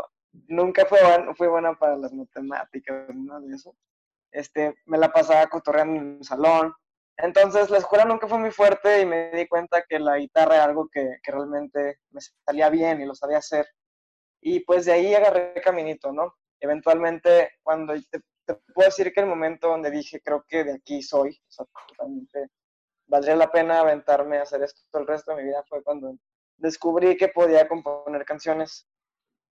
nunca 0.49 0.87
fue 0.87 0.99
fui 1.35 1.49
buena 1.49 1.75
para 1.78 1.97
las 1.97 2.12
matemáticas, 2.12 3.09
nada 3.14 3.40
de 3.40 3.55
eso. 3.55 3.75
Este, 4.31 4.76
me 4.87 4.99
la 4.99 5.12
pasaba 5.12 5.47
cotorreando 5.47 6.00
en 6.00 6.19
el 6.19 6.25
salón. 6.25 6.75
Entonces, 7.16 7.71
la 7.71 7.78
escuela 7.78 8.05
nunca 8.05 8.28
fue 8.28 8.38
muy 8.38 8.50
fuerte 8.50 9.00
y 9.00 9.07
me 9.07 9.31
di 9.31 9.47
cuenta 9.49 9.83
que 9.88 9.99
la 9.99 10.19
guitarra 10.19 10.57
era 10.57 10.64
algo 10.64 10.88
que, 10.88 11.19
que 11.23 11.33
realmente 11.33 12.00
me 12.11 12.21
salía 12.45 12.69
bien 12.69 13.00
y 13.00 13.07
lo 13.07 13.14
sabía 13.14 13.38
hacer. 13.38 13.66
Y 14.40 14.61
pues 14.61 14.85
de 14.85 14.93
ahí 14.93 15.14
agarré 15.14 15.55
caminito, 15.62 16.12
¿no? 16.12 16.35
Eventualmente, 16.61 17.52
cuando 17.62 17.95
te, 18.11 18.21
puedo 18.75 18.88
decir 18.88 19.12
que 19.12 19.21
el 19.21 19.26
momento 19.26 19.69
donde 19.69 19.90
dije, 19.90 20.21
creo 20.23 20.45
que 20.47 20.64
de 20.64 20.75
aquí 20.75 21.02
soy, 21.02 21.38
o 21.59 21.66
valdría 23.07 23.37
la 23.37 23.50
pena 23.50 23.81
aventarme 23.81 24.38
a 24.38 24.43
hacer 24.43 24.62
esto 24.62 24.99
el 24.99 25.07
resto 25.07 25.33
de 25.33 25.43
mi 25.43 25.49
vida, 25.49 25.64
fue 25.69 25.83
cuando 25.83 26.16
descubrí 26.57 27.16
que 27.16 27.28
podía 27.28 27.69
componer 27.69 28.25
canciones 28.25 28.88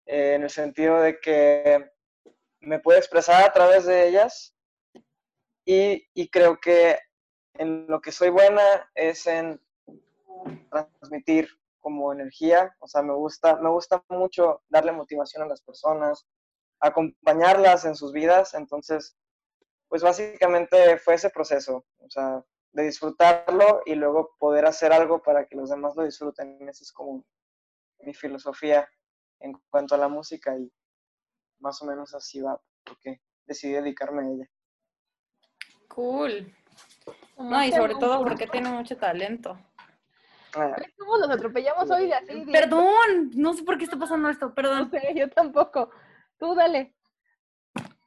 eh, 0.06 0.34
en 0.34 0.42
el 0.42 0.50
sentido 0.50 1.00
de 1.00 1.18
que 1.20 1.90
me 2.60 2.78
puedo 2.78 2.98
expresar 2.98 3.44
a 3.44 3.52
través 3.52 3.84
de 3.84 4.08
ellas 4.08 4.54
y, 5.64 6.06
y, 6.14 6.28
creo 6.28 6.60
que 6.60 6.98
en 7.54 7.86
lo 7.86 8.00
que 8.00 8.12
soy 8.12 8.28
buena 8.30 8.90
es 8.94 9.26
en 9.26 9.60
transmitir 10.70 11.48
como 11.80 12.12
energía, 12.12 12.74
o 12.80 12.88
sea, 12.88 13.02
me 13.02 13.14
gusta, 13.14 13.56
me 13.56 13.68
gusta 13.70 14.02
mucho 14.08 14.62
darle 14.68 14.92
motivación 14.92 15.42
a 15.42 15.46
las 15.46 15.60
personas, 15.62 16.26
acompañarlas 16.80 17.84
en 17.84 17.94
sus 17.94 18.12
vidas, 18.12 18.54
entonces, 18.54 19.16
pues 19.88 20.02
básicamente 20.02 20.98
fue 20.98 21.14
ese 21.14 21.30
proceso, 21.30 21.84
o 21.98 22.10
sea, 22.10 22.42
de 22.72 22.84
disfrutarlo 22.84 23.82
y 23.86 23.94
luego 23.94 24.34
poder 24.38 24.66
hacer 24.66 24.92
algo 24.92 25.22
para 25.22 25.46
que 25.46 25.56
los 25.56 25.70
demás 25.70 25.94
lo 25.94 26.04
disfruten, 26.04 26.68
esa 26.68 26.82
es 26.82 26.92
como 26.92 27.24
mi 28.00 28.14
filosofía 28.14 28.88
en 29.44 29.52
cuanto 29.70 29.94
a 29.94 29.98
la 29.98 30.08
música 30.08 30.56
y 30.56 30.72
más 31.58 31.80
o 31.82 31.86
menos 31.86 32.14
así 32.14 32.40
va, 32.40 32.58
porque 32.82 33.20
decidí 33.44 33.74
dedicarme 33.74 34.22
a 34.22 34.30
ella. 34.30 34.50
Cool. 35.88 36.52
No, 37.36 37.62
y 37.62 37.70
sobre 37.70 37.94
todo 37.96 38.24
porque 38.24 38.46
tiene 38.46 38.70
mucho 38.70 38.96
talento. 38.96 39.58
Ah. 40.54 40.74
¿Cómo 40.98 41.18
los 41.18 41.28
atropellamos 41.28 41.90
hoy 41.90 42.10
así? 42.12 42.46
Perdón, 42.50 43.32
no 43.34 43.52
sé 43.52 43.64
por 43.64 43.76
qué 43.76 43.84
está 43.84 43.98
pasando 43.98 44.30
esto, 44.30 44.54
perdón. 44.54 44.90
No 44.90 44.90
sé, 44.90 45.12
yo 45.14 45.28
tampoco. 45.28 45.90
Tú 46.38 46.54
dale. 46.54 46.94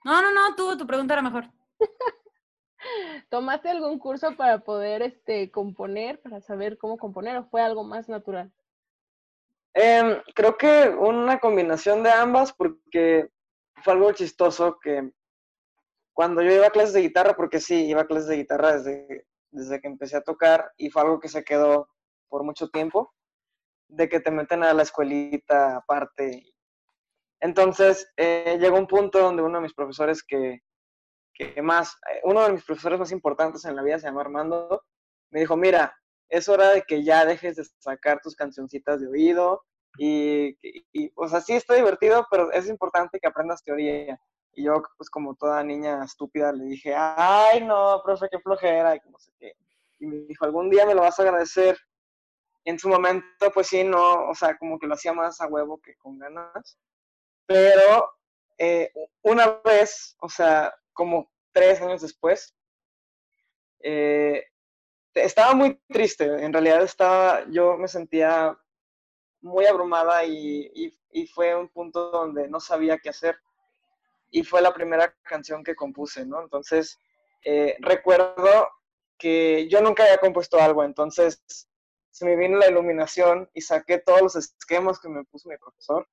No, 0.04 0.22
no, 0.22 0.32
no, 0.32 0.56
tú, 0.56 0.76
tu 0.76 0.88
pregunta 0.88 1.14
era 1.14 1.22
mejor. 1.22 1.52
¿Tomaste 3.30 3.70
algún 3.70 4.00
curso 4.00 4.36
para 4.36 4.60
poder 4.60 5.02
este, 5.04 5.52
componer, 5.52 6.20
para 6.22 6.42
saber 6.42 6.78
cómo 6.78 6.98
componer 6.98 7.38
o 7.38 7.46
fue 7.46 7.62
algo 7.62 7.84
más 7.84 8.10
natural? 8.10 8.52
Em, 9.80 10.24
creo 10.34 10.58
que 10.58 10.90
una 10.90 11.40
combinación 11.40 12.02
de 12.02 12.10
ambas 12.10 12.52
porque 12.52 13.30
fue 13.84 13.94
algo 13.94 14.12
chistoso 14.12 14.80
que 14.82 15.12
cuando 16.14 16.42
yo 16.42 16.52
iba 16.52 16.66
a 16.66 16.72
clases 16.72 16.94
de 16.94 17.02
guitarra, 17.02 17.36
porque 17.36 17.60
sí, 17.60 17.86
iba 17.86 18.02
a 18.02 18.08
clases 18.08 18.28
de 18.28 18.38
guitarra 18.38 18.76
desde, 18.76 19.28
desde 19.52 19.80
que 19.80 19.88
empecé 19.88 20.18
a 20.18 20.24
tocar 20.24 20.72
y 20.78 20.90
fue 20.90 21.04
algo 21.04 21.20
que 21.20 21.28
se 21.28 21.44
quedó 21.44 21.92
por 22.28 22.44
mucho 22.44 22.70
tiempo, 22.70 23.14
de 23.88 24.10
que 24.10 24.20
te 24.20 24.32
meten 24.32 24.64
a 24.64 24.74
la 24.74 24.82
escuelita 24.82 25.76
aparte. 25.76 26.56
Entonces, 27.40 28.12
eh, 28.18 28.58
llegó 28.60 28.80
un 28.80 28.88
punto 28.88 29.20
donde 29.20 29.44
uno 29.44 29.60
de 29.60 29.62
mis 29.62 29.76
profesores 29.76 30.24
que, 30.24 30.64
que 31.36 31.62
más, 31.62 32.00
eh, 32.12 32.22
uno 32.24 32.44
de 32.48 32.54
mis 32.54 32.66
profesores 32.66 32.98
más 32.98 33.12
importantes 33.12 33.64
en 33.66 33.76
la 33.76 33.84
vida 33.84 34.00
se 34.00 34.08
llama 34.08 34.22
Armando, 34.22 34.86
me 35.30 35.42
dijo, 35.42 35.56
mira, 35.56 35.96
es 36.30 36.50
hora 36.50 36.72
de 36.72 36.84
que 36.84 37.04
ya 37.04 37.26
dejes 37.26 37.56
de 37.56 37.66
sacar 37.80 38.20
tus 38.22 38.36
cancioncitas 38.36 39.02
de 39.02 39.08
oído 39.08 39.64
y, 39.98 40.58
y, 40.94 41.12
o 41.16 41.28
sea, 41.28 41.42
sí 41.42 41.54
está 41.54 41.76
divertido, 41.76 42.28
pero 42.30 42.52
es 42.52 42.68
importante 42.68 43.20
que 43.20 43.28
aprendas 43.28 43.64
teoría. 43.64 44.20
Y 44.54 44.64
yo, 44.64 44.82
pues 44.98 45.10
como 45.10 45.36
toda 45.36 45.64
niña 45.64 46.04
estúpida, 46.04 46.52
le 46.52 46.66
dije, 46.66 46.94
ay, 46.96 47.64
no, 47.64 48.02
profe, 48.04 48.28
qué 48.30 48.40
flojera, 48.40 48.96
y 48.96 49.00
no 49.10 49.20
sé 49.20 49.32
qué. 49.40 49.54
Y 50.00 50.08
me 50.08 50.18
dijo, 50.28 50.46
algún 50.46 50.70
día 50.70 50.86
me 50.86 50.96
lo 50.96 51.02
vas 51.02 51.20
a 51.20 51.24
agradecer. 51.24 51.78
En 52.66 52.78
su 52.78 52.90
momento, 52.90 53.52
pues 53.54 53.68
sí, 53.68 53.84
no, 53.84 54.30
o 54.30 54.36
sea, 54.36 54.58
como 54.58 54.78
que 54.78 54.88
lo 54.88 54.96
hacía 54.96 55.14
más 55.14 55.40
a 55.42 55.48
huevo 55.48 55.80
que 55.80 55.96
con 55.96 56.20
ganas. 56.20 56.78
Pero 57.46 58.12
eh, 58.58 58.92
una 59.22 59.62
vez, 59.64 60.16
o 60.20 60.30
sea, 60.30 60.74
como 60.92 61.32
tres 61.54 61.82
años 61.82 62.02
después, 62.02 62.56
eh, 63.80 64.44
estaba 65.24 65.54
muy 65.54 65.80
triste, 65.88 66.26
en 66.26 66.54
realidad 66.54 66.84
estaba, 66.84 67.46
yo 67.50 67.78
me 67.78 67.88
sentía 67.88 68.58
muy 69.42 69.66
abrumada 69.66 70.26
y, 70.26 70.72
y, 71.12 71.28
fue 71.28 71.56
un 71.56 71.68
punto 71.70 72.12
donde 72.12 72.48
no 72.48 72.60
sabía 72.60 72.98
qué 72.98 73.10
hacer. 73.10 73.38
Y 74.30 74.44
fue 74.44 74.62
la 74.62 74.74
primera 74.74 75.16
canción 75.24 75.64
que 75.64 75.76
compuse, 75.76 76.26
¿no? 76.26 76.42
Entonces, 76.42 77.00
eh, 77.44 77.76
recuerdo 77.80 78.68
que 79.18 79.68
yo 79.68 79.82
nunca 79.82 80.04
había 80.04 80.18
compuesto 80.18 80.60
algo, 80.60 80.84
entonces 80.84 81.42
se 82.12 82.26
me 82.26 82.36
vino 82.36 82.58
la 82.58 82.70
iluminación 82.70 83.50
y 83.54 83.62
saqué 83.62 84.00
todos 84.00 84.22
los 84.22 84.36
esquemas 84.36 85.00
que 85.00 85.10
me 85.10 85.24
puso 85.24 85.50
mi 85.50 85.58
profesor 85.58 86.08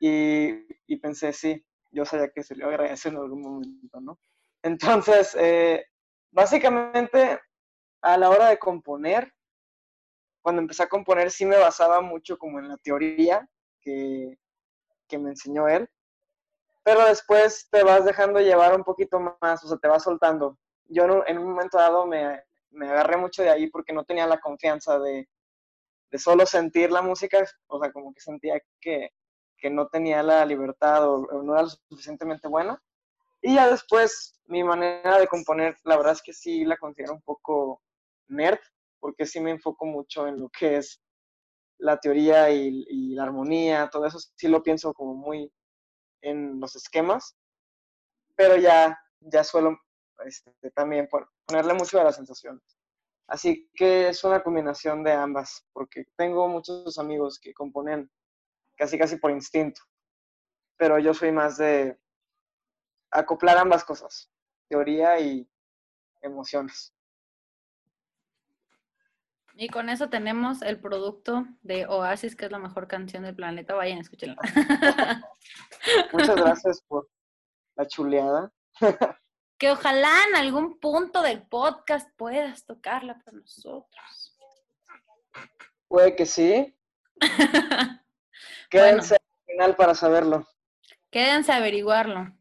y, 0.00 0.66
y 0.86 0.96
pensé, 0.96 1.32
sí, 1.32 1.64
yo 1.90 2.04
sabía 2.04 2.30
que 2.30 2.42
se 2.42 2.54
le 2.54 2.62
iba 2.62 2.70
a 2.70 2.74
agradecer 2.74 3.12
en 3.12 3.18
algún 3.18 3.40
momento, 3.40 4.00
¿no? 4.00 4.18
Entonces, 4.62 5.36
eh, 5.38 5.86
básicamente 6.30 7.40
a 8.04 8.18
la 8.18 8.28
hora 8.28 8.48
de 8.50 8.58
componer, 8.58 9.32
cuando 10.42 10.60
empecé 10.60 10.82
a 10.82 10.88
componer 10.88 11.30
sí 11.30 11.46
me 11.46 11.56
basaba 11.56 12.02
mucho 12.02 12.36
como 12.36 12.58
en 12.58 12.68
la 12.68 12.76
teoría 12.76 13.48
que, 13.80 14.38
que 15.08 15.18
me 15.18 15.30
enseñó 15.30 15.68
él, 15.68 15.88
pero 16.82 17.06
después 17.06 17.66
te 17.70 17.82
vas 17.82 18.04
dejando 18.04 18.40
llevar 18.40 18.76
un 18.76 18.84
poquito 18.84 19.18
más, 19.40 19.64
o 19.64 19.68
sea, 19.68 19.78
te 19.78 19.88
vas 19.88 20.02
soltando. 20.02 20.58
Yo 20.84 21.24
en 21.26 21.38
un 21.38 21.46
momento 21.46 21.78
dado 21.78 22.06
me, 22.06 22.42
me 22.70 22.90
agarré 22.90 23.16
mucho 23.16 23.42
de 23.42 23.48
ahí 23.48 23.68
porque 23.68 23.94
no 23.94 24.04
tenía 24.04 24.26
la 24.26 24.38
confianza 24.38 24.98
de, 24.98 25.26
de, 26.10 26.18
solo 26.18 26.44
sentir 26.44 26.92
la 26.92 27.00
música, 27.00 27.42
o 27.68 27.80
sea, 27.80 27.90
como 27.90 28.12
que 28.12 28.20
sentía 28.20 28.60
que, 28.82 29.14
que 29.56 29.70
no 29.70 29.88
tenía 29.88 30.22
la 30.22 30.44
libertad 30.44 31.08
o, 31.08 31.26
o, 31.26 31.42
no 31.42 31.54
era 31.54 31.62
lo 31.62 31.70
suficientemente 31.70 32.48
buena. 32.48 32.78
Y 33.40 33.54
ya 33.54 33.70
después 33.70 34.38
mi 34.44 34.62
manera 34.62 35.18
de 35.18 35.26
componer, 35.26 35.74
la 35.84 35.96
verdad 35.96 36.12
es 36.12 36.22
que 36.22 36.34
sí 36.34 36.66
la 36.66 36.76
considero 36.76 37.14
un 37.14 37.22
poco 37.22 37.80
nerd, 38.28 38.60
porque 39.00 39.26
sí 39.26 39.40
me 39.40 39.50
enfoco 39.50 39.86
mucho 39.86 40.26
en 40.26 40.40
lo 40.40 40.48
que 40.48 40.76
es 40.76 41.00
la 41.78 41.98
teoría 41.98 42.50
y, 42.50 43.14
la 43.14 43.24
armonía, 43.24 43.88
todo 43.90 44.06
eso 44.06 44.18
sí 44.18 44.48
lo 44.48 44.62
pienso 44.62 44.92
como 44.94 45.14
muy 45.14 45.52
en 46.22 46.58
los 46.60 46.76
esquemas, 46.76 47.36
pero 48.36 48.56
ya, 48.56 48.98
ya 49.20 49.44
suelo 49.44 49.78
este, 50.24 50.52
también 50.70 51.08
ponerle 51.46 51.74
mucho 51.74 52.00
a 52.00 52.04
las 52.04 52.16
sensaciones. 52.16 52.62
Así 53.26 53.70
que 53.74 54.08
es 54.08 54.22
una 54.24 54.42
combinación 54.42 55.02
de 55.02 55.12
ambas, 55.12 55.66
porque 55.72 56.04
tengo 56.16 56.48
muchos 56.48 56.98
amigos 56.98 57.38
que 57.40 57.54
componen 57.54 58.10
casi 58.76 58.98
casi 58.98 59.16
por 59.16 59.30
instinto, 59.30 59.80
pero 60.76 60.98
yo 60.98 61.14
soy 61.14 61.32
más 61.32 61.56
de 61.56 61.98
acoplar 63.10 63.58
ambas 63.58 63.84
cosas, 63.84 64.30
teoría 64.68 65.20
y 65.20 65.48
emociones. 66.20 66.92
Y 69.56 69.68
con 69.68 69.88
eso 69.88 70.08
tenemos 70.08 70.62
el 70.62 70.80
producto 70.80 71.46
de 71.62 71.86
Oasis, 71.86 72.34
que 72.34 72.46
es 72.46 72.50
la 72.50 72.58
mejor 72.58 72.88
canción 72.88 73.22
del 73.22 73.36
planeta. 73.36 73.74
Vayan, 73.74 73.98
escúchenla. 73.98 74.36
Muchas 76.12 76.36
gracias 76.36 76.82
por 76.88 77.08
la 77.76 77.86
chuleada. 77.86 78.52
que 79.58 79.70
ojalá 79.70 80.10
en 80.28 80.36
algún 80.36 80.80
punto 80.80 81.22
del 81.22 81.42
podcast 81.42 82.10
puedas 82.16 82.66
tocarla 82.66 83.20
para 83.24 83.38
nosotros. 83.38 84.36
Puede 85.86 86.16
que 86.16 86.26
sí. 86.26 86.76
Quédense 88.70 89.14
al 89.14 89.46
final 89.46 89.76
para 89.76 89.94
saberlo. 89.94 90.48
Quédense 91.10 91.52
a 91.52 91.56
averiguarlo. 91.58 92.36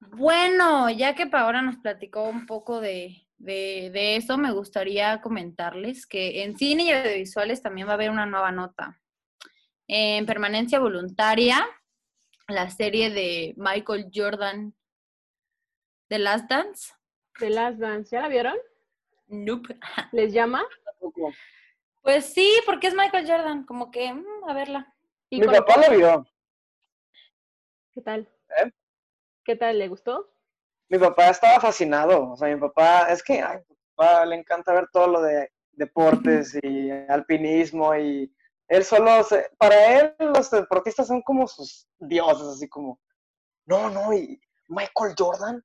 Bueno, 0.00 0.88
ya 0.88 1.14
que 1.14 1.26
Paola 1.26 1.60
nos 1.60 1.76
platicó 1.76 2.22
un 2.24 2.46
poco 2.46 2.80
de, 2.80 3.27
de, 3.38 4.16
eso, 4.16 4.36
me 4.36 4.52
gustaría 4.52 5.20
comentarles 5.20 6.06
que 6.06 6.42
en 6.42 6.58
cine 6.58 6.84
y 6.84 6.90
audiovisuales 6.90 7.62
también 7.62 7.86
va 7.86 7.92
a 7.92 7.94
haber 7.94 8.10
una 8.10 8.26
nueva 8.26 8.52
nota. 8.52 9.00
En 9.86 10.26
permanencia 10.26 10.80
voluntaria, 10.80 11.64
la 12.48 12.68
serie 12.70 13.10
de 13.10 13.54
Michael 13.56 14.10
Jordan, 14.12 14.74
The 16.08 16.18
Last 16.18 16.50
Dance. 16.50 16.92
The 17.38 17.50
Last 17.50 17.78
Dance, 17.78 18.10
¿ya 18.10 18.22
la 18.22 18.28
vieron? 18.28 18.56
Nope. 19.28 19.78
¿Les 20.12 20.32
llama? 20.32 20.64
Pues 22.02 22.26
sí, 22.26 22.60
porque 22.66 22.88
es 22.88 22.94
Michael 22.94 23.26
Jordan, 23.26 23.64
como 23.64 23.90
que, 23.90 24.12
mm, 24.12 24.48
a 24.48 24.54
verla. 24.54 24.94
Mi 25.30 25.40
papá 25.42 25.76
la 25.76 25.88
vio. 25.90 26.26
¿Qué 27.92 28.00
tal? 28.00 28.28
¿Eh? 28.58 28.72
¿Qué 29.44 29.56
tal? 29.56 29.78
¿Le 29.78 29.88
gustó? 29.88 30.30
Mi 30.88 30.98
papá 30.98 31.30
estaba 31.30 31.60
fascinado. 31.60 32.32
O 32.32 32.36
sea, 32.36 32.48
mi 32.48 32.60
papá, 32.60 33.08
es 33.10 33.22
que 33.22 33.40
a 33.40 33.54
mi 33.54 33.76
papá 33.94 34.24
le 34.26 34.36
encanta 34.36 34.72
ver 34.72 34.88
todo 34.92 35.06
lo 35.08 35.22
de 35.22 35.50
deportes 35.72 36.58
y 36.62 36.90
alpinismo 37.08 37.94
y 37.94 38.32
él 38.68 38.84
solo, 38.84 39.22
se, 39.24 39.50
para 39.58 39.98
él 39.98 40.14
los 40.18 40.50
deportistas 40.50 41.06
son 41.06 41.22
como 41.22 41.46
sus 41.46 41.88
dioses, 41.98 42.48
así 42.48 42.68
como, 42.68 43.00
no, 43.66 43.88
no, 43.88 44.12
y 44.12 44.38
Michael 44.68 45.14
Jordan, 45.18 45.64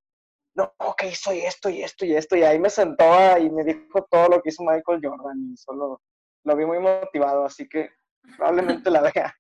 no, 0.55 0.73
que 0.97 1.09
hizo 1.09 1.31
esto 1.31 1.69
y 1.69 1.81
esto 1.81 2.05
y 2.05 2.15
esto, 2.15 2.35
y 2.37 2.43
ahí 2.43 2.59
me 2.59 2.69
sentó 2.69 3.37
y 3.37 3.49
me 3.49 3.63
dijo 3.63 4.07
todo 4.09 4.29
lo 4.29 4.41
que 4.41 4.49
hizo 4.49 4.63
Michael 4.63 5.01
Jordan 5.03 5.51
y 5.51 5.57
solo 5.57 6.01
lo 6.45 6.55
vi 6.55 6.65
muy 6.65 6.79
motivado, 6.79 7.45
así 7.45 7.67
que 7.67 7.89
probablemente 8.37 8.89
la 8.89 9.01
vea. 9.01 9.35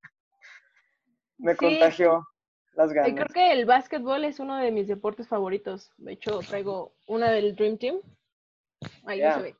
me 1.37 1.55
contagió 1.55 2.25
las 2.75 2.91
ganas. 2.91 3.13
Creo 3.13 3.27
que 3.27 3.51
el 3.51 3.65
básquetbol 3.65 4.23
es 4.23 4.39
uno 4.39 4.57
de 4.57 4.71
mis 4.71 4.87
deportes 4.87 5.27
favoritos. 5.27 5.91
De 5.97 6.13
hecho, 6.13 6.39
traigo 6.39 6.93
una 7.07 7.31
del 7.31 7.55
Dream 7.55 7.77
Team. 7.77 7.97
Ahí 9.05 9.21
se 9.21 9.41
ve. 9.41 9.55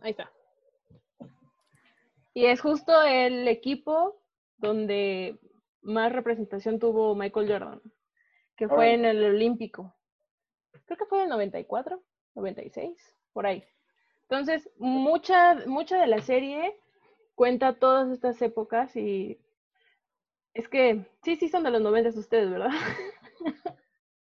Ahí 0.00 0.10
está. 0.12 0.30
Y 2.32 2.46
es 2.46 2.60
justo 2.60 3.02
el 3.02 3.48
equipo 3.48 4.22
donde 4.58 5.38
más 5.82 6.12
representación 6.12 6.78
tuvo 6.78 7.14
Michael 7.14 7.50
Jordan, 7.50 7.82
que 8.56 8.68
fue 8.68 8.94
en 8.94 9.04
el 9.04 9.24
Olímpico. 9.24 9.94
Creo 10.84 10.98
que 10.98 11.06
fue 11.06 11.18
en 11.18 11.24
el 11.24 11.30
94, 11.30 12.02
96, 12.34 13.16
por 13.32 13.46
ahí. 13.46 13.64
Entonces, 14.22 14.70
mucha, 14.78 15.56
mucha 15.66 16.00
de 16.00 16.06
la 16.06 16.20
serie 16.20 16.76
cuenta 17.34 17.78
todas 17.78 18.10
estas 18.10 18.40
épocas 18.42 18.94
y 18.96 19.40
es 20.54 20.68
que 20.68 21.06
sí, 21.22 21.36
sí 21.36 21.48
son 21.48 21.62
de 21.62 21.70
los 21.70 21.80
90 21.80 22.10
ustedes, 22.18 22.50
¿verdad? 22.50 22.70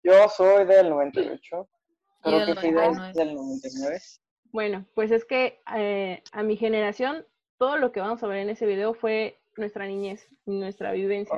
Yo 0.02 0.28
soy 0.28 0.64
del 0.66 0.90
98. 0.90 1.68
Creo 2.22 2.46
que 2.46 2.54
Fidel 2.56 2.90
es 2.90 3.14
del 3.14 3.34
99. 3.34 3.98
Bueno, 4.50 4.86
pues 4.94 5.10
es 5.10 5.24
que 5.24 5.60
eh, 5.76 6.22
a 6.32 6.42
mi 6.42 6.56
generación 6.56 7.26
todo 7.58 7.76
lo 7.76 7.92
que 7.92 8.00
vamos 8.00 8.22
a 8.22 8.26
ver 8.26 8.38
en 8.38 8.50
ese 8.50 8.66
video 8.66 8.94
fue 8.94 9.40
nuestra 9.56 9.86
niñez, 9.86 10.26
nuestra 10.46 10.92
vivencia. 10.92 11.36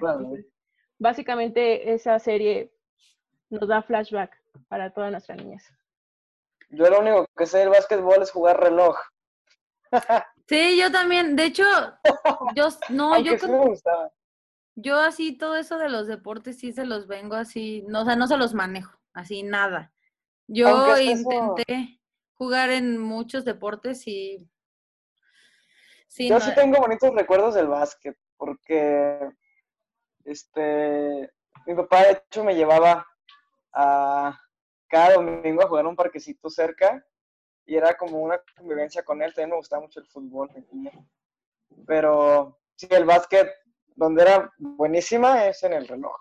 básicamente 0.99 1.92
esa 1.92 2.18
serie 2.18 2.73
nos 3.49 3.68
da 3.68 3.82
flashback 3.82 4.37
para 4.68 4.92
toda 4.92 5.11
nuestra 5.11 5.35
niñez. 5.35 5.64
Yo 6.70 6.88
lo 6.88 7.00
único 7.00 7.26
que 7.37 7.47
sé 7.47 7.59
del 7.59 7.70
básquetbol 7.70 8.23
es 8.23 8.30
jugar 8.30 8.61
reloj. 8.61 8.97
Sí, 10.50 10.76
yo 10.76 10.90
también. 10.90 11.37
De 11.37 11.44
hecho, 11.44 11.62
yo 12.56 12.71
no, 12.88 13.17
yo 13.21 13.34
Yo 14.82 14.99
así 14.99 15.36
todo 15.36 15.56
eso 15.56 15.78
de 15.78 15.88
los 15.88 16.06
deportes 16.06 16.58
sí 16.58 16.73
se 16.73 16.84
los 16.84 17.06
vengo 17.06 17.34
así, 17.34 17.84
no, 17.88 18.02
o 18.02 18.04
sea, 18.04 18.16
no 18.16 18.26
se 18.26 18.36
los 18.36 18.54
manejo, 18.54 18.99
así 19.12 19.43
nada. 19.43 19.93
Yo 20.47 20.99
intenté 20.99 22.00
jugar 22.34 22.71
en 22.71 22.99
muchos 22.99 23.45
deportes 23.45 24.06
y 24.06 24.49
yo 26.19 26.40
sí 26.40 26.52
tengo 26.54 26.78
bonitos 26.78 27.14
recuerdos 27.14 27.54
del 27.54 27.69
básquet, 27.69 28.16
porque 28.36 29.30
este 30.25 31.32
mi 31.66 31.75
papá 31.75 32.02
de 32.02 32.12
hecho 32.12 32.43
me 32.43 32.54
llevaba 32.54 33.06
a 33.73 34.40
cada 34.88 35.14
domingo 35.14 35.62
a 35.62 35.69
jugar 35.69 35.86
un 35.86 35.97
parquecito 35.97 36.50
cerca 36.50 37.06
y 37.64 37.76
era 37.76 37.97
como 37.97 38.19
una 38.19 38.40
convivencia 38.56 39.04
con 39.04 39.23
él. 39.23 39.32
También 39.32 39.50
me 39.50 39.56
gustaba 39.56 39.82
mucho 39.82 40.00
el 40.00 40.06
fútbol. 40.06 40.50
Pero 41.86 42.58
sí, 42.75 42.88
el 42.90 43.04
básquet, 43.04 43.49
donde 44.00 44.23
era 44.23 44.50
buenísima, 44.58 45.47
es 45.47 45.63
en 45.63 45.75
el 45.75 45.86
reloj. 45.86 46.17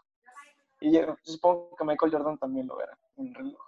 Y 0.81 0.91
yo, 0.91 1.15
supongo 1.23 1.75
que 1.77 1.85
Michael 1.85 2.11
Jordan 2.11 2.37
también 2.37 2.67
lo 2.67 2.81
era, 2.81 2.97
en 3.17 3.33
reloj. 3.33 3.59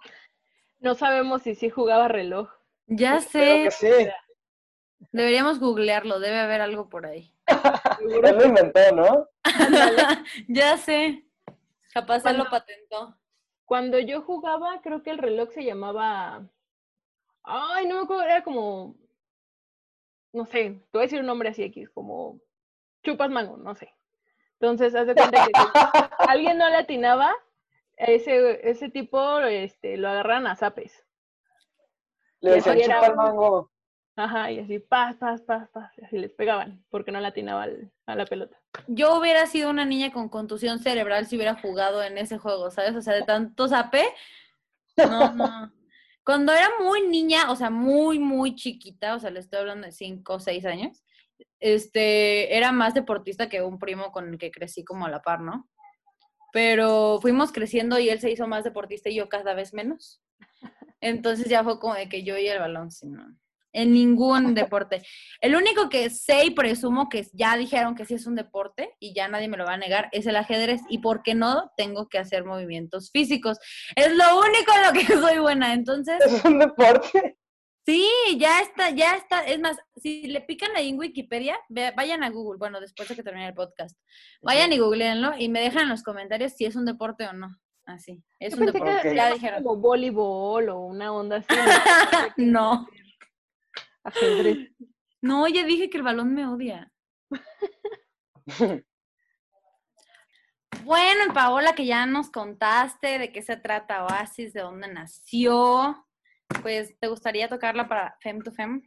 No 0.80 0.94
sabemos 0.94 1.42
si 1.42 1.54
sí 1.54 1.70
jugaba 1.70 2.08
reloj. 2.08 2.50
Ya 2.86 3.20
sé. 3.20 3.64
Que 3.64 3.70
sí. 3.70 4.08
Deberíamos 5.12 5.58
googlearlo, 5.58 6.20
debe 6.20 6.38
haber 6.38 6.60
algo 6.60 6.88
por 6.90 7.06
ahí. 7.06 7.34
Él 8.00 8.36
lo 8.36 8.44
inventó, 8.44 8.80
¿no? 8.94 9.28
ya 10.48 10.76
sé. 10.76 11.24
Capaz 11.94 12.24
él 12.24 12.38
lo 12.38 12.48
patentó. 12.48 13.18
Cuando 13.66 13.98
yo 13.98 14.22
jugaba, 14.22 14.80
creo 14.82 15.02
que 15.02 15.10
el 15.10 15.18
reloj 15.18 15.50
se 15.50 15.64
llamaba. 15.64 16.48
Ay, 17.42 17.86
no 17.86 17.96
me 17.96 18.02
acuerdo, 18.02 18.22
era 18.22 18.42
como. 18.42 18.96
No 20.32 20.46
sé, 20.46 20.70
te 20.70 20.88
voy 20.92 21.02
a 21.02 21.02
decir 21.02 21.20
un 21.20 21.26
nombre 21.26 21.50
así 21.50 21.62
X, 21.64 21.90
como 21.90 22.40
chupas 23.02 23.30
mango, 23.30 23.56
no 23.56 23.74
sé. 23.74 23.92
Entonces, 24.62 24.94
haz 24.94 25.08
de 25.08 25.16
cuenta 25.16 25.44
que 25.44 25.52
alguien 26.28 26.56
no 26.56 26.68
le 26.68 26.76
atinaba, 26.76 27.34
ese, 27.96 28.70
ese 28.70 28.90
tipo 28.90 29.40
este, 29.40 29.96
lo 29.96 30.08
agarran 30.08 30.46
a 30.46 30.54
zapes. 30.54 31.04
Le 32.40 32.52
decían 32.52 32.78
chupas 32.78 33.16
mango. 33.16 33.72
Ajá, 34.14 34.52
y 34.52 34.60
así, 34.60 34.78
paz, 34.78 35.16
paz, 35.16 35.40
paz, 35.40 35.68
paz, 35.70 35.90
y 35.96 36.04
así 36.04 36.16
les 36.16 36.32
pegaban, 36.32 36.84
porque 36.90 37.10
no 37.10 37.18
latinaba 37.18 37.66
a 38.06 38.14
la 38.14 38.24
pelota. 38.24 38.56
Yo 38.86 39.18
hubiera 39.18 39.46
sido 39.46 39.68
una 39.68 39.84
niña 39.84 40.12
con 40.12 40.28
contusión 40.28 40.78
cerebral 40.78 41.26
si 41.26 41.34
hubiera 41.34 41.56
jugado 41.56 42.00
en 42.00 42.16
ese 42.16 42.38
juego, 42.38 42.70
¿sabes? 42.70 42.94
O 42.94 43.02
sea, 43.02 43.14
de 43.14 43.22
tanto 43.22 43.66
zape. 43.66 44.04
No, 44.96 45.32
no. 45.32 45.72
Cuando 46.24 46.52
era 46.52 46.68
muy 46.80 47.08
niña, 47.08 47.50
o 47.50 47.56
sea, 47.56 47.70
muy, 47.70 48.20
muy 48.20 48.54
chiquita, 48.54 49.16
o 49.16 49.18
sea, 49.18 49.30
le 49.30 49.40
estoy 49.40 49.58
hablando 49.58 49.86
de 49.86 49.92
5 49.92 50.34
o 50.34 50.38
6 50.38 50.64
años, 50.66 51.02
este, 51.60 52.56
era 52.56 52.72
más 52.72 52.94
deportista 52.94 53.48
que 53.48 53.62
un 53.62 53.78
primo 53.78 54.12
con 54.12 54.28
el 54.28 54.38
que 54.38 54.50
crecí 54.50 54.84
como 54.84 55.06
a 55.06 55.10
la 55.10 55.22
par, 55.22 55.40
¿no? 55.40 55.68
Pero 56.52 57.18
fuimos 57.22 57.52
creciendo 57.52 57.98
y 57.98 58.10
él 58.10 58.20
se 58.20 58.30
hizo 58.30 58.46
más 58.46 58.64
deportista 58.64 59.08
y 59.08 59.16
yo 59.16 59.28
cada 59.28 59.54
vez 59.54 59.72
menos. 59.72 60.22
Entonces 61.00 61.48
ya 61.48 61.64
fue 61.64 61.80
como 61.80 61.94
de 61.94 62.08
que 62.08 62.24
yo 62.24 62.36
y 62.38 62.46
el 62.48 62.58
balón, 62.58 62.90
sí, 62.90 63.08
no 63.08 63.26
en 63.72 63.92
ningún 63.92 64.54
deporte. 64.54 65.02
El 65.40 65.56
único 65.56 65.88
que 65.88 66.10
sé 66.10 66.44
y 66.44 66.50
presumo 66.50 67.08
que 67.08 67.26
ya 67.32 67.56
dijeron 67.56 67.94
que 67.94 68.04
sí 68.04 68.14
es 68.14 68.26
un 68.26 68.34
deporte 68.34 68.90
y 69.00 69.14
ya 69.14 69.28
nadie 69.28 69.48
me 69.48 69.56
lo 69.56 69.64
va 69.64 69.74
a 69.74 69.78
negar 69.78 70.08
es 70.12 70.26
el 70.26 70.36
ajedrez 70.36 70.82
y 70.88 70.98
por 70.98 71.22
qué 71.22 71.34
no 71.34 71.72
tengo 71.76 72.08
que 72.08 72.18
hacer 72.18 72.44
movimientos 72.44 73.10
físicos. 73.10 73.58
Es 73.96 74.14
lo 74.14 74.38
único 74.38 74.72
en 74.76 74.82
lo 74.82 74.92
que 74.92 75.06
soy 75.20 75.38
buena, 75.38 75.72
entonces... 75.72 76.20
¿Es 76.24 76.44
un 76.44 76.58
deporte? 76.58 77.38
Sí, 77.84 78.08
ya 78.38 78.60
está, 78.60 78.90
ya 78.90 79.16
está. 79.16 79.44
Es 79.44 79.58
más, 79.58 79.76
si 79.96 80.28
le 80.28 80.40
pican 80.40 80.70
ahí 80.76 80.90
en 80.90 80.98
Wikipedia, 80.98 81.58
vayan 81.68 82.22
a 82.22 82.30
Google, 82.30 82.58
bueno, 82.58 82.80
después 82.80 83.08
de 83.08 83.16
que 83.16 83.22
termine 83.22 83.48
el 83.48 83.54
podcast, 83.54 83.98
vayan 84.40 84.72
y 84.72 84.78
googleenlo 84.78 85.36
y 85.36 85.48
me 85.48 85.60
dejan 85.60 85.84
en 85.84 85.88
los 85.88 86.02
comentarios 86.02 86.52
si 86.52 86.64
es 86.64 86.76
un 86.76 86.84
deporte 86.84 87.26
o 87.26 87.32
no. 87.32 87.58
Así, 87.84 88.22
es 88.38 88.54
un 88.54 88.66
deporte. 88.66 89.14
ya 89.14 89.32
dijeron. 89.32 89.64
Como 89.64 89.80
voleibol 89.80 90.68
o 90.68 90.80
una 90.80 91.12
onda 91.12 91.38
así. 91.38 92.34
no. 92.36 92.86
No, 95.24 95.46
ya 95.46 95.64
dije 95.64 95.88
que 95.88 95.98
el 95.98 96.02
balón 96.02 96.34
me 96.34 96.48
odia. 96.48 96.92
bueno, 100.84 101.32
Paola, 101.32 101.76
que 101.76 101.86
ya 101.86 102.06
nos 102.06 102.28
contaste 102.28 103.20
de 103.20 103.30
qué 103.30 103.40
se 103.40 103.56
trata 103.56 104.04
Oasis, 104.04 104.52
de 104.52 104.62
dónde 104.62 104.92
nació, 104.92 106.04
pues, 106.60 106.94
¿te 106.98 107.08
gustaría 107.08 107.48
tocarla 107.48 107.88
para 107.88 108.16
Fem 108.20 108.40
to 108.40 108.52
Fem? 108.52 108.82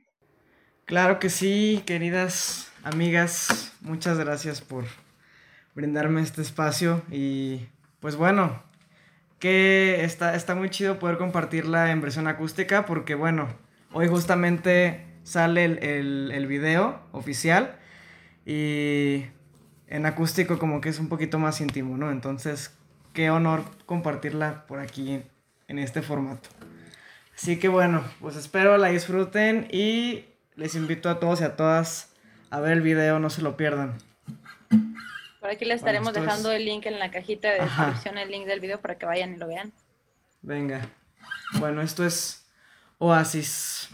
Claro 0.85 1.19
que 1.19 1.29
sí, 1.29 1.81
queridas 1.85 2.71
amigas, 2.83 3.73
muchas 3.81 4.19
gracias 4.19 4.61
por 4.61 4.85
brindarme 5.73 6.21
este 6.21 6.41
espacio 6.41 7.01
y 7.09 7.67
pues 7.99 8.15
bueno, 8.15 8.61
que 9.39 10.03
está, 10.03 10.35
está 10.35 10.53
muy 10.53 10.69
chido 10.69 10.99
poder 10.99 11.17
compartirla 11.17 11.91
en 11.91 12.01
versión 12.01 12.27
acústica 12.27 12.85
porque 12.85 13.15
bueno, 13.15 13.47
Hoy 13.97 14.09
justamente 14.09 15.05
sale 15.23 15.63
el, 15.63 16.29
el, 16.29 16.47
video 16.47 16.99
oficial 17.13 17.77
y 18.45 19.23
en 19.87 20.05
acústico 20.05 20.59
como 20.59 20.81
que 20.81 20.89
es 20.89 20.99
un 20.99 21.07
poquito 21.07 21.39
más 21.39 21.61
íntimo, 21.61 21.95
¿no? 21.97 22.11
Entonces 22.11 22.77
qué 23.13 23.29
honor 23.29 23.63
compartirla 23.85 24.65
por 24.67 24.81
aquí 24.81 25.23
en 25.69 25.79
este 25.79 26.01
formato. 26.01 26.49
Así 27.35 27.59
que 27.59 27.67
bueno, 27.67 28.03
pues 28.21 28.35
espero 28.35 28.77
la 28.77 28.89
disfruten 28.89 29.67
y 29.71 30.25
les 30.55 30.75
invito 30.75 31.09
a 31.09 31.19
todos 31.19 31.41
y 31.41 31.43
a 31.43 31.55
todas 31.55 32.13
a 32.49 32.59
ver 32.59 32.71
el 32.71 32.81
video, 32.81 33.19
no 33.19 33.29
se 33.29 33.41
lo 33.41 33.57
pierdan. 33.57 33.97
Por 35.41 35.49
aquí 35.49 35.65
les 35.65 35.77
estaremos 35.77 36.13
dejando 36.13 36.51
el 36.51 36.65
link 36.65 36.85
en 36.85 36.97
la 36.97 37.11
cajita 37.11 37.51
de 37.51 37.61
descripción, 37.61 38.17
el 38.17 38.31
link 38.31 38.45
del 38.45 38.59
video 38.61 38.79
para 38.79 38.97
que 38.97 39.05
vayan 39.05 39.33
y 39.33 39.37
lo 39.37 39.47
vean. 39.47 39.73
Venga. 40.41 40.89
Bueno, 41.59 41.81
esto 41.81 42.05
es 42.05 42.45
Oasis. 42.97 43.89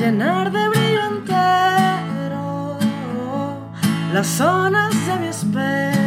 llenar 0.00 0.50
de 0.50 0.68
brillo 0.70 1.02
entero 1.12 2.78
las 4.14 4.26
zonas 4.26 4.94
de 5.06 5.16
mi 5.16 5.26
espejo. 5.26 5.99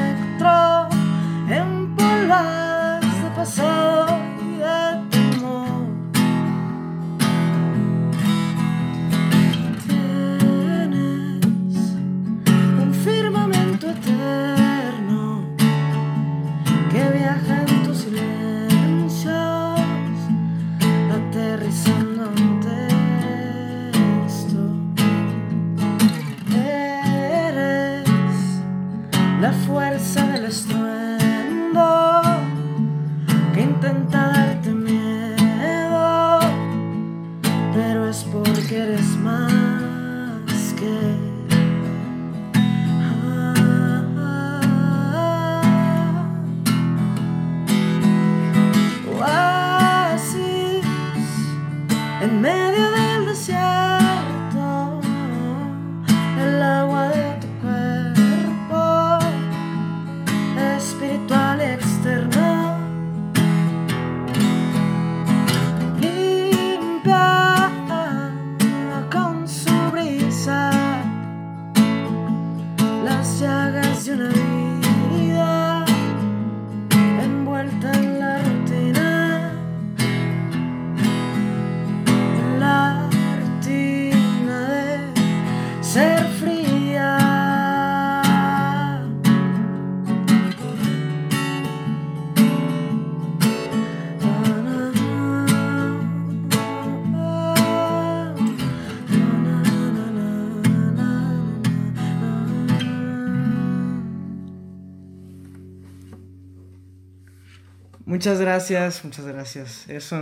Muchas 108.24 108.40
gracias, 108.40 109.04
muchas 109.04 109.28
gracias. 109.28 109.90
Eso. 109.90 110.16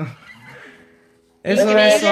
Eso 1.44 1.78
es 1.78 2.04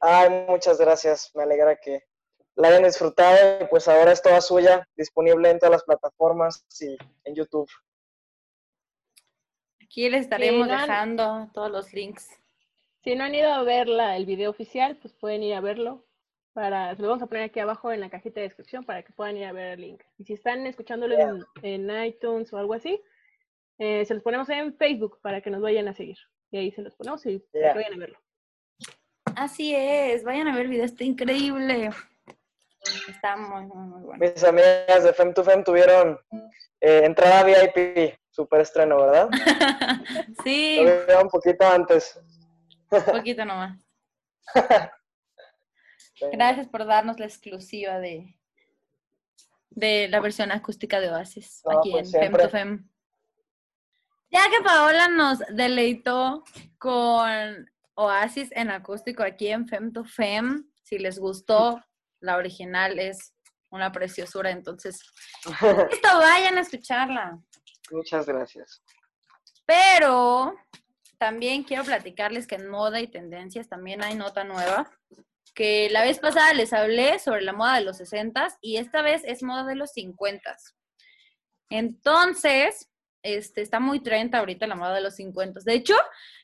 Ay, 0.00 0.30
muchas 0.48 0.78
gracias. 0.78 1.30
Me 1.34 1.42
alegra 1.42 1.76
que 1.76 2.04
la 2.54 2.68
hayan 2.68 2.84
disfrutado 2.84 3.60
y 3.60 3.66
pues 3.66 3.86
ahora 3.86 4.12
es 4.12 4.22
toda 4.22 4.40
suya, 4.40 4.88
disponible 4.96 5.50
en 5.50 5.58
todas 5.58 5.72
las 5.72 5.84
plataformas 5.84 6.64
y 6.80 6.96
en 7.24 7.34
YouTube. 7.34 7.68
Aquí 9.82 10.08
les 10.08 10.22
estaremos 10.22 10.68
dejando 10.68 11.50
todos 11.52 11.70
los 11.70 11.92
links. 11.92 12.26
Si 13.02 13.16
no 13.16 13.24
han 13.24 13.34
ido 13.34 13.52
a 13.52 13.62
ver 13.62 13.88
el 13.88 14.24
video 14.24 14.48
oficial, 14.48 14.96
pues 14.96 15.12
pueden 15.12 15.42
ir 15.42 15.52
a 15.52 15.60
verlo. 15.60 16.06
Para, 16.54 16.96
se 16.96 17.02
lo 17.02 17.08
vamos 17.08 17.22
a 17.22 17.26
poner 17.26 17.42
aquí 17.42 17.60
abajo 17.60 17.92
en 17.92 18.00
la 18.00 18.08
cajita 18.08 18.40
de 18.40 18.46
descripción 18.46 18.84
para 18.84 19.02
que 19.02 19.12
puedan 19.12 19.36
ir 19.36 19.44
a 19.44 19.52
ver 19.52 19.72
el 19.74 19.82
link. 19.82 20.02
Y 20.16 20.24
si 20.24 20.32
están 20.32 20.66
escuchándolo 20.66 21.14
en 21.60 22.04
iTunes 22.06 22.50
o 22.54 22.56
algo 22.56 22.72
así, 22.72 23.02
eh, 23.78 24.04
se 24.04 24.14
los 24.14 24.22
ponemos 24.22 24.48
en 24.50 24.74
Facebook 24.76 25.18
para 25.20 25.40
que 25.40 25.50
nos 25.50 25.60
vayan 25.60 25.88
a 25.88 25.94
seguir. 25.94 26.18
Y 26.50 26.58
ahí 26.58 26.70
se 26.72 26.82
los 26.82 26.94
ponemos 26.94 27.24
y 27.26 27.42
vayan 27.52 27.94
a 27.94 27.98
verlo. 27.98 28.18
Así 29.36 29.74
es, 29.74 30.22
vayan 30.22 30.48
a 30.48 30.54
ver 30.54 30.66
el 30.66 30.70
video, 30.70 30.84
está 30.84 31.04
increíble. 31.04 31.90
Está 33.08 33.36
muy, 33.36 33.64
muy, 33.66 33.86
muy 33.86 34.02
bueno. 34.02 34.20
Mis 34.24 34.44
amigas 34.44 35.02
de 35.02 35.12
Fem 35.12 35.32
to 35.32 35.42
Fem 35.42 35.64
tuvieron 35.64 36.18
eh, 36.80 37.02
entrada 37.04 37.42
VIP, 37.42 38.14
super 38.30 38.60
estreno, 38.60 38.98
¿verdad? 38.98 39.28
sí, 40.44 40.80
Lo 41.08 41.22
un 41.22 41.28
poquito 41.28 41.66
antes. 41.66 42.20
un 42.90 43.02
poquito 43.12 43.44
nomás. 43.44 43.80
Gracias 46.32 46.68
por 46.68 46.84
darnos 46.84 47.18
la 47.18 47.26
exclusiva 47.26 47.98
de, 47.98 48.38
de 49.70 50.08
la 50.08 50.20
versión 50.20 50.52
acústica 50.52 51.00
de 51.00 51.10
Oasis 51.10 51.62
No, 51.64 51.78
aquí 51.78 51.90
pues 51.90 52.14
en 52.14 52.20
Fem 52.20 52.32
to 52.32 52.48
Fem. 52.50 52.88
Ya 54.34 54.50
que 54.50 54.64
Paola 54.64 55.06
nos 55.06 55.38
deleitó 55.50 56.42
con 56.78 57.70
Oasis 57.94 58.50
en 58.50 58.68
acústico 58.68 59.22
aquí 59.22 59.46
en 59.46 59.68
Fem 59.68 59.92
to 59.92 60.02
Fem, 60.02 60.68
si 60.82 60.98
les 60.98 61.20
gustó, 61.20 61.80
la 62.18 62.36
original 62.36 62.98
es 62.98 63.32
una 63.70 63.92
preciosura, 63.92 64.50
entonces, 64.50 64.98
listo, 65.88 66.08
vayan 66.18 66.58
a 66.58 66.62
escucharla. 66.62 67.38
Muchas 67.92 68.26
gracias. 68.26 68.82
Pero 69.66 70.56
también 71.18 71.62
quiero 71.62 71.84
platicarles 71.84 72.48
que 72.48 72.56
en 72.56 72.68
moda 72.68 73.00
y 73.00 73.06
tendencias 73.06 73.68
también 73.68 74.02
hay 74.02 74.16
nota 74.16 74.42
nueva. 74.42 74.90
Que 75.54 75.88
la 75.90 76.02
vez 76.02 76.18
pasada 76.18 76.52
les 76.54 76.72
hablé 76.72 77.20
sobre 77.20 77.42
la 77.42 77.52
moda 77.52 77.76
de 77.76 77.82
los 77.82 77.98
60 77.98 78.58
y 78.60 78.78
esta 78.78 79.00
vez 79.00 79.22
es 79.24 79.44
moda 79.44 79.62
de 79.62 79.76
los 79.76 79.92
50. 79.92 80.56
Entonces, 81.70 82.90
este, 83.24 83.62
está 83.62 83.80
muy 83.80 84.00
trend 84.00 84.34
ahorita 84.34 84.66
la 84.66 84.76
moda 84.76 84.94
de 84.94 85.00
los 85.00 85.16
50. 85.16 85.60
De 85.64 85.74
hecho, 85.74 85.94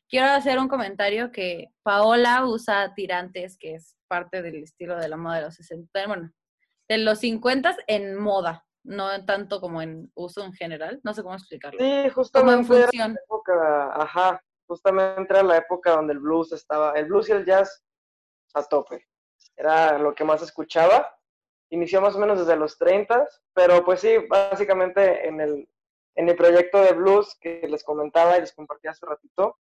quiero 0.09 0.29
hacer 0.29 0.59
un 0.59 0.67
comentario 0.67 1.31
que 1.31 1.69
Paola 1.83 2.45
usa 2.47 2.93
tirantes, 2.95 3.57
que 3.59 3.75
es 3.75 3.97
parte 4.09 4.43
del 4.43 4.65
estilo 4.65 4.97
de 4.97 5.09
la 5.09 5.17
moda 5.17 5.37
de 5.37 5.43
los 5.43 5.55
60, 5.55 6.07
bueno, 6.09 6.33
de 6.89 6.99
los 6.99 7.21
50 7.21 7.77
en 7.87 8.19
moda, 8.19 8.67
no 8.83 9.25
tanto 9.27 9.61
como 9.61 9.83
en 9.83 10.11
uso 10.15 10.43
en 10.43 10.53
general, 10.55 11.01
no 11.05 11.15
sé 11.15 11.23
cómo 11.23 11.35
explicarlo. 11.35 11.79
Sí, 11.79 11.85
Como 11.85 12.03
en 12.03 12.11
justamente 12.11 12.75
era 12.75 12.87
función. 12.87 13.15
la 13.15 13.21
época, 13.21 14.03
ajá, 14.03 14.45
justamente 14.67 15.35
era 15.35 15.43
la 15.43 15.57
época 15.59 15.93
donde 15.93 16.15
el 16.15 16.19
blues 16.19 16.53
estaba, 16.53 16.93
el 16.93 17.05
blues 17.05 17.29
y 17.29 17.33
el 17.33 17.45
jazz 17.45 17.85
a 18.55 18.65
tope. 18.65 19.07
Era 19.55 19.99
lo 19.99 20.15
que 20.15 20.25
más 20.25 20.43
escuchaba. 20.43 21.15
Inició 21.71 22.01
más 22.01 22.17
o 22.17 22.19
menos 22.19 22.39
desde 22.39 22.57
los 22.57 22.79
30, 22.79 23.29
pero 23.53 23.85
pues 23.85 24.01
sí, 24.01 24.17
básicamente 24.29 25.29
en 25.29 25.41
el, 25.41 25.69
en 26.15 26.25
mi 26.27 26.35
proyecto 26.35 26.81
de 26.83 26.93
blues 26.93 27.37
que 27.41 27.67
les 27.69 27.85
comentaba 27.85 28.37
y 28.37 28.41
les 28.41 28.53
compartí 28.53 28.89
hace 28.89 29.07
ratito, 29.07 29.59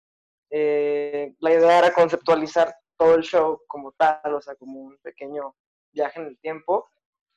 eh, 0.50 1.34
la 1.40 1.54
idea 1.54 1.80
era 1.80 1.94
conceptualizar 1.94 2.76
todo 2.98 3.16
el 3.16 3.24
show 3.24 3.62
como 3.68 3.92
tal, 3.94 4.34
o 4.34 4.42
sea, 4.42 4.56
como 4.56 4.80
un 4.80 4.98
pequeño 5.00 5.56
viaje 5.92 6.20
en 6.20 6.28
el 6.28 6.40
tiempo. 6.40 6.90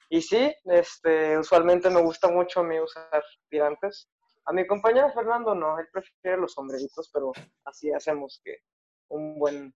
Y 0.08 0.22
sí, 0.22 0.54
este, 0.64 1.38
usualmente 1.38 1.90
me 1.90 2.02
gusta 2.02 2.28
mucho 2.28 2.60
a 2.60 2.64
mí 2.64 2.78
usar 2.80 3.22
tirantes. 3.48 4.08
A 4.46 4.52
mi 4.52 4.66
compañero 4.66 5.12
Fernando 5.12 5.54
no, 5.54 5.78
él 5.78 5.86
prefiere 5.92 6.38
los 6.38 6.54
sombreritos, 6.54 7.10
pero 7.12 7.32
así 7.64 7.92
hacemos 7.92 8.40
que 8.44 8.58
un 9.08 9.38
buen... 9.38 9.74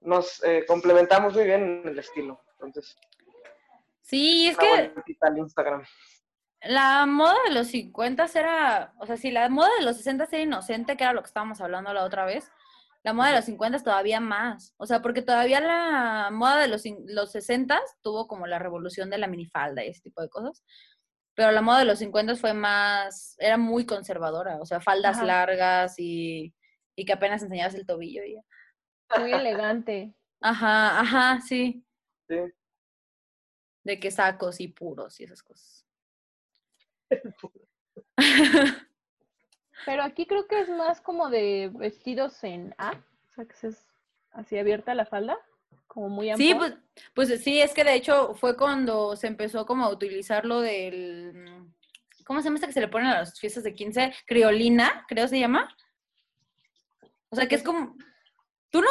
Nos 0.00 0.42
eh, 0.44 0.64
complementamos 0.66 1.34
muy 1.34 1.44
bien 1.44 1.82
en 1.82 1.88
el 1.88 1.98
estilo. 1.98 2.40
Entonces, 2.60 2.96
Sí, 4.06 4.46
es 4.46 4.56
que 4.56 4.92
Instagram. 5.36 5.84
La 6.68 7.06
moda 7.06 7.36
de 7.48 7.54
los 7.54 7.68
50 7.68 8.26
era, 8.34 8.94
o 8.98 9.06
sea, 9.06 9.16
si 9.16 9.30
la 9.30 9.48
moda 9.48 9.68
de 9.78 9.84
los 9.84 9.96
60 9.96 10.24
era 10.24 10.42
inocente, 10.42 10.96
que 10.96 11.04
era 11.04 11.12
lo 11.12 11.22
que 11.22 11.28
estábamos 11.28 11.60
hablando 11.60 11.92
la 11.92 12.04
otra 12.04 12.24
vez, 12.24 12.50
la 13.02 13.12
moda 13.12 13.28
de 13.28 13.36
los 13.36 13.44
50 13.44 13.78
todavía 13.84 14.20
más. 14.20 14.74
O 14.78 14.86
sea, 14.86 15.00
porque 15.00 15.22
todavía 15.22 15.60
la 15.60 16.30
moda 16.32 16.58
de 16.58 16.68
los, 16.68 16.82
los 17.06 17.30
60 17.30 17.80
tuvo 18.02 18.26
como 18.26 18.46
la 18.46 18.58
revolución 18.58 19.10
de 19.10 19.18
la 19.18 19.28
minifalda 19.28 19.84
y 19.84 19.88
ese 19.90 20.02
tipo 20.02 20.22
de 20.22 20.28
cosas. 20.28 20.64
Pero 21.34 21.52
la 21.52 21.62
moda 21.62 21.80
de 21.80 21.84
los 21.84 22.00
50 22.00 22.34
fue 22.36 22.52
más, 22.52 23.36
era 23.38 23.58
muy 23.58 23.86
conservadora, 23.86 24.58
o 24.60 24.66
sea, 24.66 24.80
faldas 24.80 25.18
Ajá. 25.18 25.26
largas 25.26 25.94
y, 25.98 26.52
y 26.96 27.04
que 27.04 27.12
apenas 27.12 27.42
enseñabas 27.42 27.74
el 27.74 27.86
tobillo. 27.86 28.24
Y 28.24 28.34
ya. 28.34 29.20
Muy 29.20 29.32
elegante. 29.32 30.14
Ajá, 30.40 31.00
ajá, 31.00 31.40
sí. 31.42 31.84
Sí. 32.28 32.38
De 33.84 34.00
que 34.00 34.10
sacos 34.10 34.60
y 34.60 34.68
puros 34.68 35.20
y 35.20 35.24
esas 35.24 35.42
cosas. 35.44 35.85
Pero 39.84 40.02
aquí 40.02 40.26
creo 40.26 40.46
que 40.48 40.60
es 40.60 40.68
más 40.68 41.00
como 41.00 41.28
de 41.30 41.70
vestidos 41.74 42.42
en 42.44 42.74
A, 42.78 42.90
o 42.92 43.32
sea, 43.34 43.44
que 43.44 43.66
es 43.68 43.86
así 44.32 44.58
abierta 44.58 44.94
la 44.94 45.06
falda, 45.06 45.38
como 45.86 46.08
muy 46.08 46.30
amplia. 46.30 46.48
Sí, 46.48 46.54
pues, 46.54 46.74
pues 47.14 47.42
sí, 47.44 47.60
es 47.60 47.72
que 47.72 47.84
de 47.84 47.94
hecho 47.94 48.34
fue 48.34 48.56
cuando 48.56 49.14
se 49.16 49.26
empezó 49.28 49.64
como 49.66 49.84
a 49.84 49.90
utilizar 49.90 50.44
lo 50.44 50.60
del, 50.60 51.62
¿cómo 52.24 52.40
se 52.40 52.44
llama 52.46 52.56
esta 52.56 52.66
que 52.66 52.72
se 52.72 52.80
le 52.80 52.88
ponen 52.88 53.08
a 53.08 53.20
las 53.20 53.38
fiestas 53.38 53.62
de 53.62 53.74
15? 53.74 54.12
Criolina, 54.26 55.04
creo 55.08 55.28
se 55.28 55.38
llama. 55.38 55.74
O 57.28 57.36
sea, 57.36 57.46
que 57.46 57.54
es 57.56 57.62
como, 57.62 57.96
tú 58.70 58.80
no, 58.80 58.88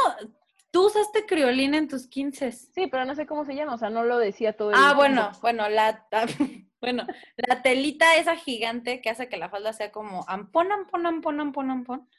tú 0.71 0.85
usaste 0.87 1.25
criolina 1.25 1.77
en 1.77 1.87
tus 1.89 2.07
15. 2.07 2.51
Sí, 2.51 2.87
pero 2.87 3.03
no 3.05 3.15
sé 3.15 3.25
cómo 3.25 3.43
se 3.43 3.55
llama, 3.55 3.73
o 3.73 3.77
sea, 3.77 3.89
no 3.89 4.03
lo 4.03 4.17
decía 4.17 4.55
todo 4.55 4.69
el 4.69 4.75
Ah, 4.77 4.79
tiempo. 4.95 4.95
bueno, 4.97 5.31
bueno, 5.41 5.67
la, 5.69 6.05
la- 6.11 6.25
bueno, 6.85 7.07
la 7.35 7.63
telita 7.63 8.15
esa 8.15 8.35
gigante 8.35 9.01
que 9.01 9.09
hace 9.09 9.27
que 9.27 9.37
la 9.37 9.49
falda 9.49 9.73
sea 9.73 9.91
como 9.91 10.23
ampón, 10.27 10.71
ampón, 10.71 11.07
ampón, 11.07 11.39
ampón, 11.39 11.71
ampón. 11.71 12.09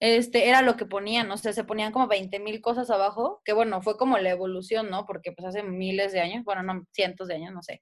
Este, 0.00 0.48
era 0.48 0.60
lo 0.60 0.76
que 0.76 0.86
ponían, 0.86 1.30
o 1.30 1.36
sea, 1.36 1.52
se 1.52 1.62
ponían 1.62 1.92
como 1.92 2.08
20 2.08 2.40
mil 2.40 2.60
cosas 2.60 2.90
abajo, 2.90 3.42
que 3.44 3.52
bueno, 3.52 3.80
fue 3.82 3.96
como 3.96 4.18
la 4.18 4.30
evolución, 4.30 4.90
¿no? 4.90 5.06
Porque 5.06 5.30
pues 5.30 5.46
hace 5.46 5.62
miles 5.62 6.12
de 6.12 6.20
años, 6.20 6.42
bueno, 6.44 6.64
no, 6.64 6.84
cientos 6.92 7.28
de 7.28 7.36
años, 7.36 7.54
no 7.54 7.62
sé. 7.62 7.80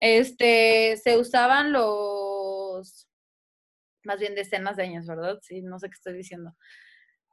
Este, 0.00 0.96
se 0.96 1.16
usaban 1.16 1.70
los, 1.70 3.08
más 4.02 4.18
bien 4.18 4.34
decenas 4.34 4.76
de 4.76 4.82
años, 4.82 5.06
¿verdad? 5.06 5.38
Sí, 5.42 5.62
no 5.62 5.78
sé 5.78 5.88
qué 5.88 5.94
estoy 5.94 6.14
diciendo. 6.14 6.56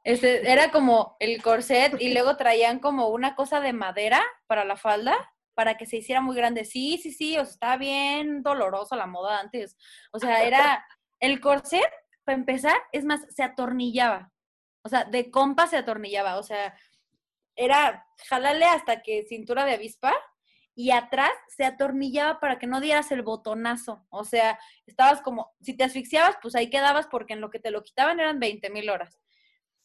Este, 0.04 0.48
era 0.48 0.70
como 0.70 1.16
el 1.18 1.42
corset 1.42 2.00
y 2.00 2.14
luego 2.14 2.36
traían 2.36 2.78
como 2.78 3.08
una 3.08 3.34
cosa 3.34 3.60
de 3.60 3.72
madera 3.72 4.22
para 4.46 4.64
la 4.64 4.76
falda 4.76 5.16
para 5.56 5.78
que 5.78 5.86
se 5.86 5.96
hiciera 5.96 6.20
muy 6.20 6.36
grande. 6.36 6.64
Sí, 6.66 6.98
sí, 7.02 7.10
sí, 7.10 7.38
o 7.38 7.44
sea, 7.44 7.52
estaba 7.52 7.76
bien 7.78 8.42
dolorosa 8.42 8.94
la 8.94 9.06
moda 9.06 9.40
antes. 9.40 9.76
O 10.12 10.20
sea, 10.20 10.44
era 10.46 10.86
el 11.18 11.40
corset, 11.40 11.90
para 12.24 12.36
empezar, 12.36 12.76
es 12.92 13.04
más, 13.04 13.22
se 13.34 13.42
atornillaba. 13.42 14.30
O 14.82 14.88
sea, 14.88 15.04
de 15.04 15.30
compa 15.30 15.66
se 15.66 15.78
atornillaba. 15.78 16.38
O 16.38 16.42
sea, 16.42 16.76
era 17.56 18.06
jalarle 18.28 18.66
hasta 18.66 19.00
que 19.02 19.24
cintura 19.26 19.64
de 19.64 19.74
avispa 19.74 20.14
y 20.74 20.90
atrás 20.90 21.30
se 21.48 21.64
atornillaba 21.64 22.38
para 22.38 22.58
que 22.58 22.66
no 22.66 22.80
dieras 22.80 23.10
el 23.10 23.22
botonazo. 23.22 24.06
O 24.10 24.24
sea, 24.24 24.58
estabas 24.84 25.22
como, 25.22 25.54
si 25.62 25.74
te 25.74 25.84
asfixiabas, 25.84 26.36
pues 26.42 26.54
ahí 26.54 26.68
quedabas 26.68 27.06
porque 27.06 27.32
en 27.32 27.40
lo 27.40 27.48
que 27.48 27.60
te 27.60 27.70
lo 27.70 27.82
quitaban 27.82 28.20
eran 28.20 28.38
20 28.38 28.68
mil 28.68 28.90
horas. 28.90 29.18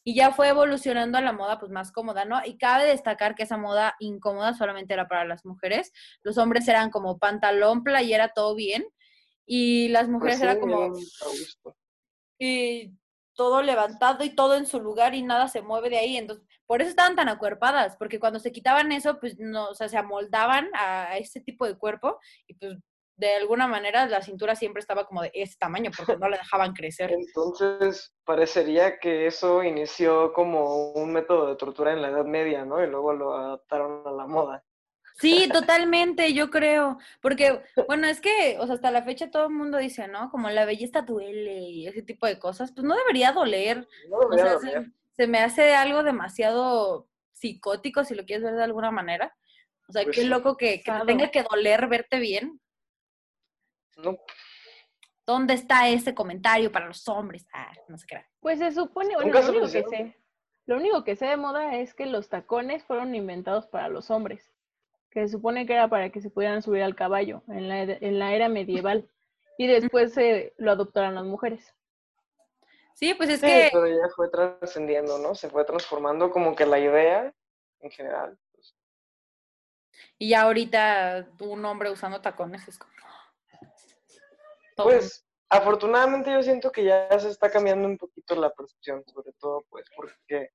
Y 0.03 0.15
ya 0.15 0.31
fue 0.31 0.49
evolucionando 0.49 1.17
a 1.17 1.21
la 1.21 1.33
moda 1.33 1.59
pues 1.59 1.71
más 1.71 1.91
cómoda, 1.91 2.25
¿no? 2.25 2.41
Y 2.43 2.57
cabe 2.57 2.85
destacar 2.85 3.35
que 3.35 3.43
esa 3.43 3.57
moda 3.57 3.95
incómoda 3.99 4.53
solamente 4.53 4.93
era 4.93 5.07
para 5.07 5.25
las 5.25 5.45
mujeres. 5.45 5.91
Los 6.23 6.37
hombres 6.37 6.67
eran 6.67 6.89
como 6.89 7.19
pantalón, 7.19 7.83
playera, 7.83 8.29
todo 8.29 8.55
bien. 8.55 8.85
Y 9.45 9.89
las 9.89 10.07
mujeres 10.07 10.39
Pues 10.39 10.49
sí, 10.49 10.55
era 10.55 10.59
como 10.59 10.83
a 10.85 10.91
y 12.43 12.97
todo 13.35 13.61
levantado 13.61 14.23
y 14.23 14.31
todo 14.31 14.55
en 14.55 14.65
su 14.65 14.79
lugar 14.79 15.13
y 15.13 15.21
nada 15.21 15.47
se 15.47 15.61
mueve 15.61 15.89
de 15.89 15.97
ahí. 15.97 16.17
Entonces, 16.17 16.45
por 16.65 16.81
eso 16.81 16.89
estaban 16.89 17.15
tan 17.15 17.29
acuerpadas, 17.29 17.95
porque 17.97 18.19
cuando 18.19 18.39
se 18.39 18.51
quitaban 18.51 18.91
eso, 18.91 19.19
pues 19.19 19.37
no, 19.39 19.69
o 19.69 19.75
sea, 19.75 19.89
se 19.89 19.97
amoldaban 19.97 20.69
a 20.73 21.17
ese 21.17 21.39
tipo 21.39 21.65
de 21.65 21.77
cuerpo 21.77 22.19
y 22.47 22.55
pues 22.55 22.77
de 23.21 23.35
alguna 23.35 23.67
manera 23.67 24.07
la 24.07 24.21
cintura 24.23 24.55
siempre 24.55 24.79
estaba 24.79 25.05
como 25.05 25.21
de 25.21 25.29
ese 25.33 25.55
tamaño 25.59 25.91
porque 25.95 26.17
no 26.17 26.27
la 26.27 26.37
dejaban 26.37 26.73
crecer. 26.73 27.11
Entonces, 27.11 28.13
parecería 28.25 28.97
que 28.99 29.27
eso 29.27 29.63
inició 29.63 30.33
como 30.33 30.91
un 30.93 31.13
método 31.13 31.47
de 31.49 31.55
tortura 31.55 31.93
en 31.93 32.01
la 32.01 32.09
Edad 32.09 32.25
Media, 32.25 32.65
¿no? 32.65 32.83
Y 32.83 32.87
luego 32.87 33.13
lo 33.13 33.33
adaptaron 33.35 34.01
a 34.07 34.11
la 34.11 34.25
moda. 34.25 34.63
Sí, 35.19 35.47
totalmente, 35.53 36.33
yo 36.33 36.49
creo, 36.49 36.97
porque, 37.21 37.61
bueno, 37.87 38.07
es 38.07 38.21
que, 38.21 38.57
o 38.59 38.65
sea, 38.65 38.75
hasta 38.75 38.89
la 38.91 39.03
fecha 39.03 39.29
todo 39.29 39.43
el 39.45 39.53
mundo 39.53 39.77
dice, 39.77 40.07
¿no? 40.07 40.31
Como 40.31 40.49
la 40.49 40.65
belleza 40.65 41.01
duele 41.03 41.59
y 41.59 41.87
ese 41.87 42.01
tipo 42.01 42.25
de 42.25 42.39
cosas, 42.39 42.71
pues 42.73 42.83
no 42.85 42.95
debería 42.95 43.31
doler, 43.33 43.87
No 44.09 44.17
o 44.17 44.29
debería 44.29 44.45
sea, 44.45 44.53
doler. 44.59 44.83
se, 44.85 45.23
se 45.23 45.27
me 45.27 45.39
hace 45.39 45.75
algo 45.75 46.01
demasiado 46.01 47.07
psicótico, 47.33 48.03
si 48.03 48.15
lo 48.15 48.25
quieres 48.25 48.43
ver 48.43 48.55
de 48.55 48.63
alguna 48.63 48.89
manera. 48.89 49.35
O 49.89 49.91
sea, 49.91 50.03
Pues 50.05 50.15
qué 50.15 50.23
loco 50.23 50.55
que, 50.55 50.75
que 50.77 50.77
te 50.77 50.83
Pesado. 50.85 51.05
tenga 51.05 51.31
que 51.31 51.43
doler 51.43 51.87
verte 51.89 52.17
bien. 52.19 52.60
No, 54.03 54.17
¿Dónde 55.25 55.53
está 55.53 55.87
ese 55.87 56.13
comentario 56.13 56.71
para 56.71 56.87
los 56.87 57.07
hombres? 57.07 57.47
Ah, 57.53 57.71
no 57.87 57.97
se 57.97 58.07
crean. 58.07 58.25
Pues 58.39 58.59
se 58.59 58.71
supone, 58.71 59.15
bueno, 59.15 59.31
lo 59.31 59.49
único 59.49 59.71
que 59.71 59.83
sé, 59.83 60.17
lo 60.65 60.77
único 60.77 61.03
que 61.03 61.15
sé 61.15 61.25
de 61.27 61.37
moda 61.37 61.77
es 61.77 61.93
que 61.93 62.05
los 62.05 62.27
tacones 62.27 62.83
fueron 62.83 63.15
inventados 63.15 63.67
para 63.67 63.87
los 63.87 64.09
hombres, 64.09 64.51
que 65.09 65.21
se 65.21 65.29
supone 65.29 65.65
que 65.65 65.73
era 65.73 65.87
para 65.87 66.09
que 66.09 66.21
se 66.21 66.29
pudieran 66.29 66.61
subir 66.61 66.83
al 66.83 66.95
caballo 66.95 67.43
en 67.47 67.69
la, 67.69 67.83
en 67.83 68.19
la 68.19 68.33
era 68.33 68.49
medieval, 68.49 69.09
y 69.57 69.67
después 69.67 70.13
se 70.13 70.53
lo 70.57 70.71
adoptaron 70.71 71.15
las 71.15 71.25
mujeres. 71.25 71.73
Sí, 72.95 73.13
pues 73.13 73.29
es 73.29 73.39
sí, 73.39 73.47
que, 73.47 73.69
pero 73.71 73.87
ya 73.87 74.09
fue 74.15 74.29
trascendiendo, 74.29 75.17
¿no? 75.19 75.33
Se 75.33 75.49
fue 75.49 75.65
transformando 75.65 76.29
como 76.29 76.55
que 76.55 76.65
la 76.65 76.79
idea 76.79 77.33
en 77.79 77.91
general. 77.91 78.37
pues, 78.53 78.75
Y 80.17 80.29
ya 80.29 80.41
ahorita 80.41 81.27
un 81.39 81.63
hombre 81.63 81.89
usando 81.89 82.21
tacones 82.21 82.67
es 82.67 82.77
como... 82.77 82.91
Pues 84.75 85.25
afortunadamente 85.49 86.31
yo 86.31 86.41
siento 86.43 86.71
que 86.71 86.83
ya 86.83 87.19
se 87.19 87.29
está 87.29 87.49
cambiando 87.51 87.87
un 87.87 87.97
poquito 87.97 88.35
la 88.35 88.51
percepción, 88.53 89.03
sobre 89.07 89.31
todo 89.33 89.63
pues 89.69 89.85
porque 89.95 90.49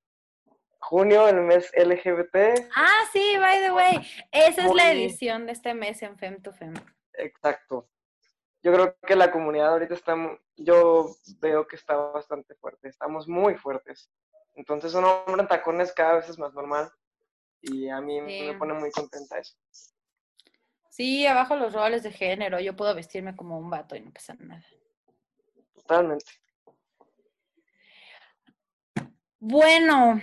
junio, 0.79 1.27
el 1.29 1.41
mes 1.41 1.71
LGBT, 1.77 2.69
Ah, 2.77 3.03
sí, 3.13 3.37
by 3.39 3.61
the 3.61 3.73
way. 3.73 3.97
Esa 4.31 4.67
es 4.67 4.75
la 4.75 4.93
edición 4.93 5.47
de 5.47 5.53
este 5.53 5.75
mes 5.75 6.01
en 6.03 6.17
Fem 6.19 6.41
to 6.43 6.53
Fem. 6.53 6.75
exacto. 7.15 7.89
Yo 8.63 8.73
creo 8.73 8.97
que 9.07 9.15
la 9.15 9.31
comunidad 9.31 9.69
ahorita 9.73 9.95
está, 9.95 10.17
yo 10.57 11.07
veo 11.41 11.67
que 11.69 11.77
está 11.77 11.95
bastante 11.97 12.55
fuerte, 12.57 12.89
estamos 12.89 13.29
muy 13.29 13.55
fuertes. 13.55 14.11
Entonces 14.55 14.93
un 14.95 15.05
hombre 15.05 15.43
en 15.43 15.49
tacones 15.49 15.93
cada 15.93 16.15
vez 16.15 16.29
es 16.29 16.39
más 16.39 16.53
normal 16.55 16.91
y 17.61 17.89
a 17.89 18.01
mí 18.01 18.19
Sí. 18.27 18.47
me 18.49 18.59
pone 18.59 18.75
muy 18.75 18.91
contenta 18.91 19.39
eso. 19.39 19.57
Sí, 20.97 21.27
abajo 21.27 21.57
los 21.57 21.75
roles 21.75 22.03
de 22.03 22.11
género. 22.11 22.59
Yo 22.59 22.75
puedo 22.75 22.95
vestirme 22.95 23.37
como 23.37 23.59
un 23.59 23.69
vato 23.69 23.95
y 23.97 24.01
no 24.01 24.11
pasa 24.11 24.35
nada. 24.39 24.65
Totalmente. 25.75 26.25
Bueno, 29.39 30.23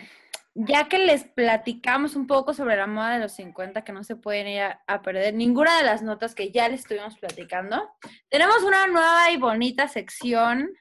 ya 0.55 0.89
que 0.89 0.97
les 0.97 1.25
platicamos 1.25 2.15
un 2.15 2.25
poco 2.25 2.55
sobre 2.55 2.75
la 2.75 2.87
moda 2.87 3.13
de 3.13 3.19
los 3.19 3.33
50 3.33 3.83
que 3.83 3.93
no 3.93 4.03
se 4.03 4.15
pueden 4.15 4.47
ir 4.47 4.61
a, 4.61 4.83
a 4.87 5.03
perder 5.03 5.35
ninguna 5.35 5.77
de 5.77 5.83
las 5.83 6.01
notas 6.01 6.33
que 6.33 6.49
ya 6.49 6.67
les 6.67 6.79
estuvimos 6.79 7.19
platicando, 7.19 7.91
tenemos 8.29 8.63
una 8.63 8.87
nueva 8.87 9.29
y 9.29 9.37
bonita 9.37 9.87
sección 9.87 10.71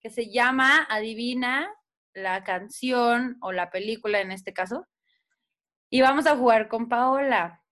que 0.00 0.08
se 0.08 0.30
llama 0.30 0.86
Adivina 0.88 1.70
la 2.14 2.44
canción 2.44 3.36
o 3.42 3.52
la 3.52 3.68
película 3.68 4.22
en 4.22 4.32
este 4.32 4.54
caso. 4.54 4.86
Y 5.90 6.00
vamos 6.00 6.26
a 6.26 6.34
jugar 6.34 6.68
con 6.68 6.88
Paola. 6.88 7.62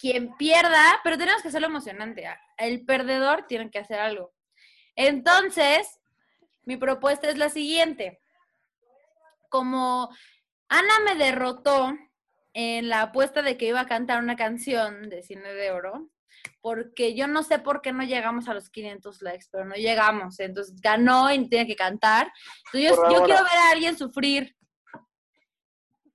Quien 0.00 0.34
pierda, 0.36 1.00
pero 1.04 1.18
tenemos 1.18 1.42
que 1.42 1.48
hacerlo 1.48 1.66
emocionante. 1.66 2.26
El 2.56 2.84
perdedor 2.84 3.46
tiene 3.46 3.70
que 3.70 3.78
hacer 3.78 3.98
algo. 4.00 4.32
Entonces, 4.96 6.00
mi 6.64 6.76
propuesta 6.76 7.28
es 7.28 7.36
la 7.36 7.50
siguiente 7.50 8.20
como 9.50 10.08
Ana 10.68 11.00
me 11.04 11.16
derrotó 11.16 11.92
en 12.54 12.88
la 12.88 13.02
apuesta 13.02 13.42
de 13.42 13.58
que 13.58 13.66
iba 13.66 13.80
a 13.80 13.86
cantar 13.86 14.22
una 14.22 14.36
canción 14.36 15.10
de 15.10 15.22
cine 15.22 15.52
de 15.52 15.72
oro, 15.72 16.08
porque 16.62 17.14
yo 17.14 17.26
no 17.26 17.42
sé 17.42 17.58
por 17.58 17.82
qué 17.82 17.92
no 17.92 18.02
llegamos 18.04 18.48
a 18.48 18.54
los 18.54 18.70
500 18.70 19.20
likes, 19.20 19.46
pero 19.50 19.66
no 19.66 19.74
llegamos. 19.74 20.40
Entonces 20.40 20.80
ganó 20.80 21.30
y 21.30 21.48
tiene 21.48 21.66
que 21.66 21.76
cantar. 21.76 22.32
Entonces, 22.72 22.90
yo, 22.90 23.10
yo 23.10 23.24
quiero 23.24 23.44
ver 23.44 23.58
a 23.58 23.70
alguien 23.72 23.98
sufrir. 23.98 24.56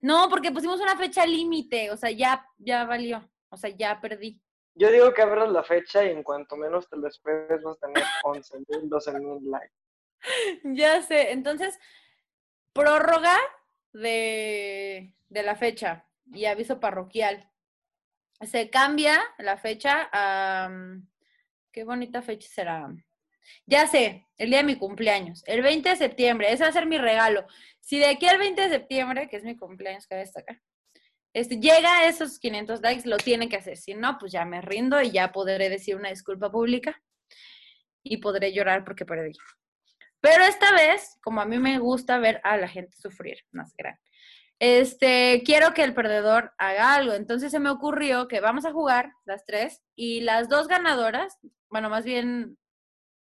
No, 0.01 0.29
porque 0.29 0.51
pusimos 0.51 0.79
una 0.79 0.97
fecha 0.97 1.25
límite, 1.25 1.91
o 1.91 1.97
sea, 1.97 2.11
ya, 2.11 2.45
ya 2.57 2.85
valió, 2.85 3.29
o 3.55 3.57
sea, 3.57 3.69
ya 3.71 3.99
perdí. 4.01 4.39
Yo 4.75 4.91
digo 4.91 5.13
que 5.13 5.21
abras 5.21 5.49
la 5.49 5.63
fecha 5.63 6.03
y 6.03 6.09
en 6.09 6.21
cuanto 6.21 6.57
menos 6.57 6.89
te 6.89 6.97
lo 6.97 7.07
esperes 7.07 7.63
vas 7.63 7.77
a 7.77 7.87
tener 7.87 8.03
11 8.23 8.57
mil, 8.67 8.89
12 8.89 9.19
mil 9.19 9.49
likes. 9.49 9.73
Ya 10.63 11.01
sé, 11.01 11.31
entonces, 11.31 11.79
prórroga 12.73 13.37
de, 13.93 15.13
de 15.29 15.43
la 15.43 15.55
fecha 15.55 16.05
y 16.33 16.45
aviso 16.45 16.79
parroquial. 16.79 17.49
Se 18.41 18.69
cambia 18.69 19.21
la 19.37 19.57
fecha 19.57 20.09
a... 20.11 20.67
mm, 20.69 21.07
¿Qué 21.71 21.83
bonita 21.83 22.21
fecha 22.21 22.49
será? 22.49 22.89
Ya 23.65 23.87
sé, 23.87 24.27
el 24.37 24.49
día 24.49 24.59
de 24.59 24.63
mi 24.63 24.77
cumpleaños, 24.77 25.43
el 25.45 25.61
20 25.61 25.89
de 25.89 25.95
septiembre, 25.95 26.51
ese 26.51 26.63
va 26.63 26.69
a 26.69 26.73
ser 26.73 26.85
mi 26.85 26.97
regalo. 26.97 27.45
Si 27.79 27.99
de 27.99 28.07
aquí 28.07 28.27
al 28.27 28.39
20 28.39 28.61
de 28.61 28.69
septiembre, 28.69 29.29
que 29.29 29.37
es 29.37 29.43
mi 29.43 29.55
cumpleaños, 29.55 30.07
cabe 30.07 30.21
destacar, 30.21 30.61
este, 31.35 31.59
llega 31.59 31.97
a 31.97 32.07
esos 32.07 32.39
500 32.39 32.79
likes, 32.81 33.09
lo 33.09 33.17
tienen 33.17 33.49
que 33.49 33.57
hacer. 33.57 33.75
Si 33.75 33.93
no, 33.93 34.17
pues 34.17 34.31
ya 34.31 34.45
me 34.45 34.61
rindo 34.61 35.01
y 35.01 35.11
ya 35.11 35.33
podré 35.33 35.69
decir 35.69 35.97
una 35.97 36.07
disculpa 36.07 36.49
pública 36.49 37.03
y 38.01 38.17
podré 38.17 38.53
llorar 38.53 38.85
porque 38.85 39.05
perdí. 39.05 39.33
Pero 40.21 40.45
esta 40.45 40.71
vez, 40.71 41.19
como 41.21 41.41
a 41.41 41.45
mí 41.45 41.59
me 41.59 41.77
gusta 41.77 42.19
ver 42.19 42.39
a 42.45 42.55
la 42.55 42.69
gente 42.69 42.95
sufrir, 42.95 43.39
más 43.51 43.75
grande, 43.75 43.99
este, 44.59 45.43
quiero 45.45 45.73
que 45.73 45.83
el 45.83 45.93
perdedor 45.93 46.53
haga 46.57 46.95
algo. 46.95 47.11
Entonces 47.11 47.51
se 47.51 47.59
me 47.59 47.69
ocurrió 47.69 48.29
que 48.29 48.39
vamos 48.39 48.63
a 48.63 48.71
jugar 48.71 49.11
las 49.25 49.43
tres 49.43 49.83
y 49.93 50.21
las 50.21 50.47
dos 50.47 50.69
ganadoras, 50.69 51.37
bueno, 51.69 51.89
más 51.89 52.05
bien, 52.05 52.57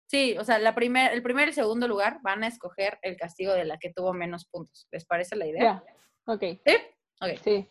sí, 0.06 0.38
o 0.38 0.44
sea, 0.44 0.60
la 0.60 0.76
primer, 0.76 1.14
el 1.14 1.24
primer 1.24 1.50
y 1.50 1.54
segundo 1.54 1.88
lugar 1.88 2.20
van 2.22 2.44
a 2.44 2.48
escoger 2.48 3.00
el 3.02 3.18
castigo 3.18 3.54
de 3.54 3.66
la 3.66 3.80
que 3.80 3.92
tuvo 3.92 4.14
menos 4.14 4.46
puntos. 4.46 4.88
¿Les 4.92 5.04
parece 5.04 5.36
la 5.36 5.48
idea? 5.48 5.64
Ya. 5.64 5.84
Ok, 6.32 6.44
¿Sí? 6.64 6.78
Ok. 7.22 7.40
sí. 7.44 7.68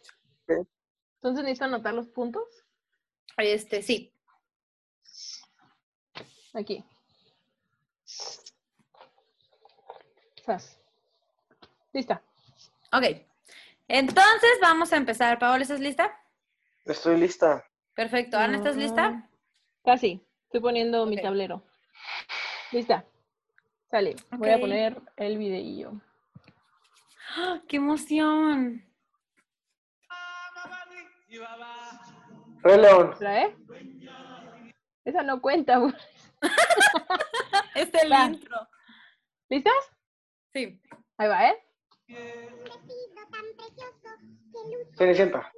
Entonces 1.16 1.44
necesito 1.44 1.64
anotar 1.64 1.94
los 1.94 2.06
puntos. 2.09 2.44
Este, 3.37 3.82
sí. 3.82 4.12
Aquí. 6.54 6.85
Lista. 11.92 12.22
Ok. 12.92 13.04
Entonces 13.88 14.59
vamos 14.61 14.92
a 14.92 14.96
empezar. 14.96 15.38
Paola, 15.38 15.62
¿estás 15.62 15.80
lista? 15.80 16.16
Estoy 16.85 17.18
lista. 17.18 17.64
Perfecto. 17.94 18.38
Ana, 18.38 18.56
¿estás 18.56 18.76
lista? 18.76 19.11
Mm, 19.11 19.28
Casi. 19.85 20.24
Estoy 20.44 20.61
poniendo 20.61 21.06
mi 21.06 21.20
tablero. 21.20 21.62
Lista. 22.70 23.04
Sale. 23.90 24.16
Voy 24.32 24.50
a 24.50 24.61
poner 24.61 25.00
el 25.16 25.38
videillo. 25.38 25.92
¡Ah! 27.37 27.61
¡Qué 27.66 27.76
emoción! 27.76 28.85
Rey 32.62 32.79
León. 32.79 33.14
¿La 33.20 33.42
eh? 33.42 33.57
Esa 35.05 35.22
no 35.22 35.40
cuenta. 35.40 35.81
Es 37.75 37.92
el 37.94 38.11
Va. 38.11 38.25
intro. 38.25 38.68
¿Listas? 39.49 39.75
Sí. 40.53 40.81
Ahí 41.18 41.29
va, 41.29 41.49
¿eh? 41.49 41.62
Cenicienta. 44.96 45.53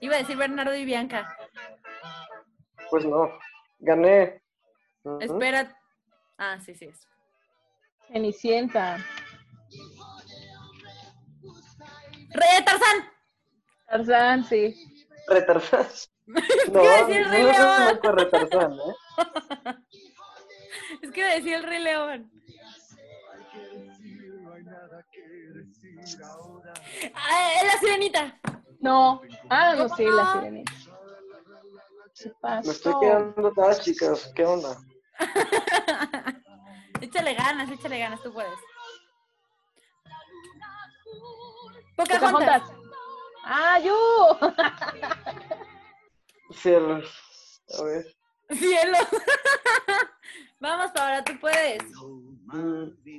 Iba 0.00 0.14
a 0.14 0.18
decir 0.18 0.36
Bernardo 0.36 0.74
y 0.74 0.84
Bianca. 0.84 1.36
Pues 2.90 3.04
no. 3.04 3.38
Gané. 3.78 4.42
Espera. 5.20 5.78
Ah, 6.38 6.58
sí, 6.60 6.74
sí. 6.74 6.86
es. 6.86 7.06
Cenicienta. 8.08 8.96
¡Rey 12.30 12.58
de 12.58 12.62
Tarzán! 12.64 13.15
Tarzán, 13.86 14.44
sí. 14.44 14.74
Retarzán. 15.28 15.86
No, 16.72 16.82
no 16.82 17.06
Rey 17.06 17.44
León. 17.44 18.00
Retarzán, 18.02 18.72
¿eh? 18.72 18.94
Es 21.02 21.10
que 21.12 21.20
iba 21.20 21.30
a 21.30 21.34
decir 21.34 21.54
el 21.54 21.62
Rey 21.62 21.82
León. 21.82 22.30
Ah, 27.14 27.52
es 27.60 27.64
la 27.66 27.78
sirenita. 27.80 28.40
No. 28.80 29.20
Ah, 29.50 29.74
no, 29.76 29.88
sí, 29.90 30.04
la 30.04 30.32
sirenita. 30.32 30.72
¿Qué 32.18 32.32
Me 32.42 32.72
estoy 32.72 32.94
quedando 33.00 33.48
atrás, 33.48 33.80
chicas. 33.82 34.32
¿Qué 34.34 34.44
onda? 34.44 34.76
échale 37.00 37.34
ganas, 37.34 37.70
échale 37.70 37.98
ganas, 37.98 38.22
tú 38.22 38.32
puedes. 38.32 38.58
Pocahontas. 41.96 42.30
Pocahontas. 42.30 42.75
¡Ah, 43.48 43.78
yo! 43.78 44.38
Cielos. 46.50 47.62
A 47.78 47.82
ver. 47.84 48.16
Cielo. 48.50 48.98
Vamos, 50.60 50.90
Paola, 50.90 51.22
tú 51.22 51.38
puedes. 51.40 51.82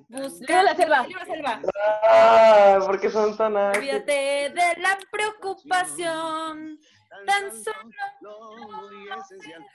Busca. 0.09 0.63
La 0.63 0.75
selva. 0.75 1.07
La 1.07 1.25
selva. 1.25 1.61
Ah, 2.09 2.79
¿por 2.85 2.99
qué 2.99 3.09
son 3.09 3.37
tan 3.37 3.55
ágiles? 3.55 3.77
Olvídate 3.77 4.49
de 4.49 4.81
la 4.81 4.97
preocupación. 5.09 6.77
Tan 7.25 7.63
solo. 7.63 8.89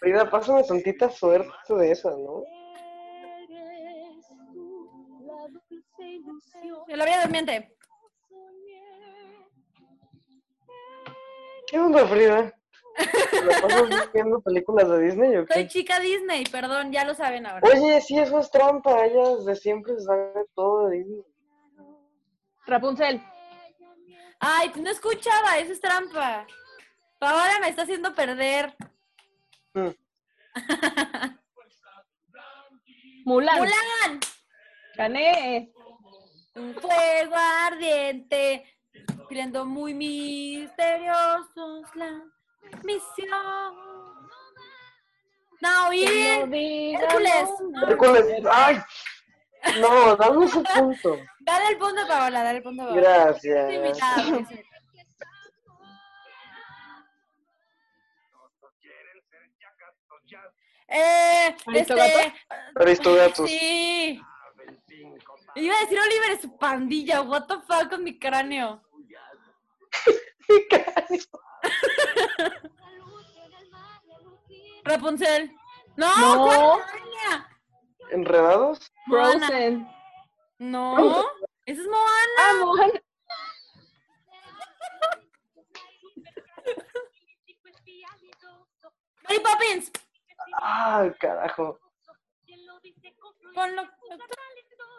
Frida, 0.00 0.28
pásame 0.28 0.64
tantita 0.64 1.11
suerte 1.11 1.74
de 1.74 1.92
esa, 1.92 2.11
¿no? 2.11 2.44
La 6.88 7.05
vida 7.07 7.22
durmiente. 7.22 7.74
¿Qué 11.72 11.78
onda, 11.80 12.06
Frida? 12.06 12.52
¿La 13.46 13.62
pasas 13.62 14.12
viendo 14.12 14.42
películas 14.42 14.86
de 14.90 15.00
Disney 15.00 15.36
o 15.36 15.46
Soy 15.46 15.62
qué? 15.62 15.68
chica 15.68 15.98
Disney, 16.00 16.44
perdón, 16.44 16.92
ya 16.92 17.06
lo 17.06 17.14
saben 17.14 17.46
ahora. 17.46 17.66
Oye, 17.66 17.98
sí, 18.02 18.18
eso 18.18 18.38
es 18.40 18.50
trampa. 18.50 19.06
Ella 19.06 19.36
desde 19.36 19.56
siempre 19.56 19.98
sabe 19.98 20.44
todo 20.54 20.88
de 20.88 20.98
Disney. 20.98 21.24
Rapunzel. 22.66 23.22
Ay, 24.38 24.70
no 24.76 24.90
escuchaba, 24.90 25.56
eso 25.60 25.72
es 25.72 25.80
trampa. 25.80 26.46
Paola 27.18 27.58
me 27.62 27.68
está 27.70 27.82
haciendo 27.84 28.14
perder. 28.14 28.76
Mm. 29.72 29.88
Mulan. 33.24 33.58
Mulan, 33.60 34.20
Gané. 34.96 35.72
un 36.54 36.74
fuego 36.74 37.34
ardiente. 37.66 38.66
Cumpliendo 39.16 39.64
muy 39.64 39.95
misteriosos 39.95 41.84
la 41.95 42.22
misión. 42.84 43.28
No, 45.61 45.93
y 45.93 46.05
Hércules. 46.05 47.49
no. 47.70 47.88
Hércules, 47.88 48.24
¡ay! 48.51 48.82
No, 49.80 50.16
dame 50.16 50.45
ese 50.45 50.61
punto. 50.61 51.16
Dale 51.40 51.68
el 51.68 51.78
punto 51.78 52.07
Paola, 52.09 52.43
dale 52.43 52.59
el 52.59 52.62
punto 52.64 52.84
Paola. 52.84 53.01
Gracias. 53.01 53.68
Sí, 53.68 53.74
invitada. 53.76 54.22
Eh, 60.88 61.57
este, 61.74 61.95
Aristogatos. 62.74 63.49
sí. 63.49 64.20
Iba 65.55 65.76
a 65.76 65.80
decir 65.80 65.98
Oliver 65.98 66.32
y 66.32 66.40
su 66.40 66.57
pandilla, 66.57 67.20
what 67.22 67.46
the 67.46 67.57
fuck 67.66 67.90
con 67.90 68.03
mi 68.05 68.18
cráneo. 68.18 68.82
Rapunzel. 74.84 75.50
No, 75.96 76.16
No. 76.46 76.78
¿Enredados? 78.11 78.92
Moana. 79.07 79.46
Frozen. 79.46 79.88
No, 80.59 81.24
esa 81.64 81.80
es 81.80 81.86
Moana. 81.86 82.38
Ah, 82.38 82.53
Moana. 82.61 83.00
Mary 89.28 89.40
Poppins. 89.40 89.90
¡Ay, 90.61 91.12
carajo! 91.20 91.78
Con 93.55 93.76
lo 93.76 93.83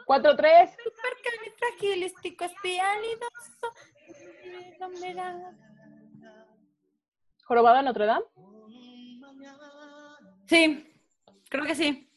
4-3. 0.05 0.75
supercalifragilístico 0.83 2.45
espialidoso. 2.45 3.73
¿Jorobado 7.45 7.77
de 7.77 7.83
Notre 7.83 8.05
Dame? 8.05 8.25
Sí, 10.47 10.93
creo 11.49 11.65
que 11.65 11.75
sí. 11.75 12.09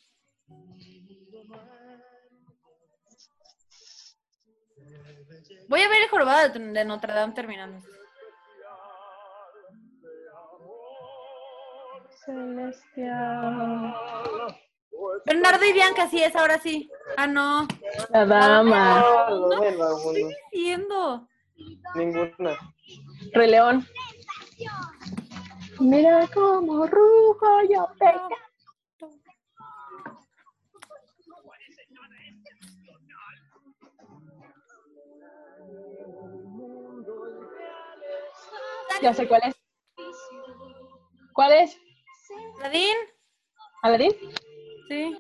Voy 5.69 5.81
a 5.81 5.89
ver 5.89 6.03
el 6.03 6.09
jorobado 6.09 6.49
de, 6.49 6.59
de 6.61 6.85
Notre 6.85 7.13
Dame 7.13 7.35
terminando. 7.35 7.85
Celestial. 12.25 13.95
Bernardo 15.25 15.65
y 15.65 15.73
Bianca, 15.73 16.09
sí 16.09 16.23
es, 16.23 16.35
ahora 16.37 16.59
sí. 16.59 16.91
Ah, 17.17 17.27
no. 17.27 17.67
La 18.11 18.27
dama. 18.27 19.01
Ah, 19.01 19.27
no, 19.31 19.41
no, 19.41 19.49
no, 19.49 19.61
¿Qué 19.61 19.69
estoy 19.69 20.35
diciendo? 20.53 21.29
Ninguna. 21.95 22.57
Rey 23.33 23.51
León. 23.51 23.87
Mira 25.81 26.29
cómo 26.33 26.87
rujo 26.87 27.63
yo 27.71 27.89
peca. 27.99 28.29
Ya 39.03 39.13
sé 39.13 39.29
cuál 39.29 39.43
es. 39.45 39.55
¿Cuál 41.35 41.53
es? 41.53 41.77
¿Ladín? 42.61 42.97
¿Aladín? 43.83 44.13
Sí. 44.89 45.19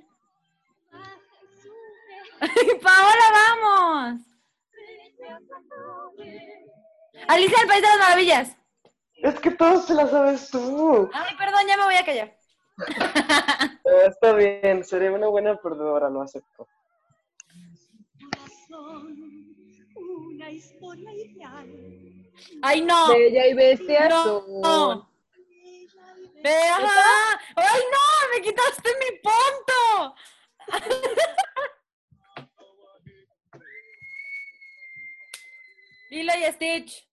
Paola, 2.82 3.26
vamos. 3.32 4.20
Alicia 7.28 7.58
del 7.58 7.68
País 7.68 7.82
de 7.82 7.88
las 7.88 7.98
Maravillas. 7.98 8.56
Es 9.16 9.40
que 9.40 9.50
todos 9.50 9.86
te 9.86 9.94
la 9.94 10.06
sabes 10.06 10.50
tú. 10.50 11.08
Ay, 11.12 11.34
perdón, 11.36 11.62
ya 11.66 11.76
me 11.76 11.84
voy 11.84 11.96
a 11.96 12.04
callar. 12.04 12.36
Eh, 12.78 14.06
está 14.08 14.32
bien, 14.34 14.84
seré 14.84 15.10
una 15.10 15.28
buena 15.28 15.56
perdedora, 15.56 16.10
lo 16.10 16.22
acepto. 16.22 16.68
Una 19.96 20.50
historia 20.50 21.12
ideal. 21.14 21.66
Ay, 22.62 22.82
no. 22.82 23.08
Bella 23.08 23.46
y 23.46 23.54
bestia. 23.54 24.08
No. 24.08 25.08
Ve, 26.46 26.54
ajá. 26.54 27.40
¡Ay, 27.56 27.82
no! 27.92 27.98
¡Me 28.32 28.40
quitaste 28.40 28.88
mi 29.00 29.10
punto! 29.18 30.14
Lilo 36.10 36.32
y 36.36 36.44
Stitch. 36.52 37.04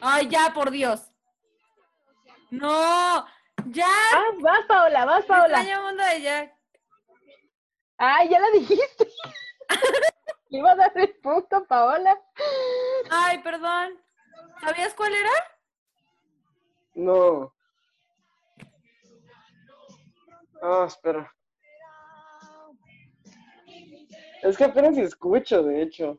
Ay, 0.00 0.28
ya, 0.28 0.52
por 0.54 0.70
Dios. 0.70 1.10
No, 2.50 3.26
ya. 3.66 3.88
Ah, 4.12 4.30
vas, 4.38 4.64
Paola, 4.68 5.04
vas, 5.04 5.24
Paola. 5.24 5.58
Extraño 5.58 5.82
mundo 5.82 6.04
de 6.04 6.22
Jack. 6.22 6.59
Ay, 8.02 8.30
ya 8.30 8.40
la 8.40 8.50
dijiste. 8.52 9.08
Le 10.48 10.58
iba 10.58 10.72
a 10.72 10.74
dar 10.74 10.92
el 10.94 11.14
punto, 11.16 11.66
Paola. 11.66 12.18
Ay, 13.10 13.38
perdón. 13.42 14.00
¿Sabías 14.62 14.94
cuál 14.94 15.12
era? 15.12 15.30
No. 16.94 17.52
Ah, 20.62 20.84
espera. 20.86 21.30
Es 24.42 24.56
que 24.56 24.64
apenas 24.64 24.96
escucho, 24.96 25.62
de 25.62 25.82
hecho. 25.82 26.18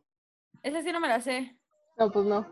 Esa 0.62 0.84
sí 0.84 0.92
no 0.92 1.00
me 1.00 1.08
la 1.08 1.20
sé. 1.20 1.58
No, 1.98 2.12
pues 2.12 2.26
no. 2.28 2.48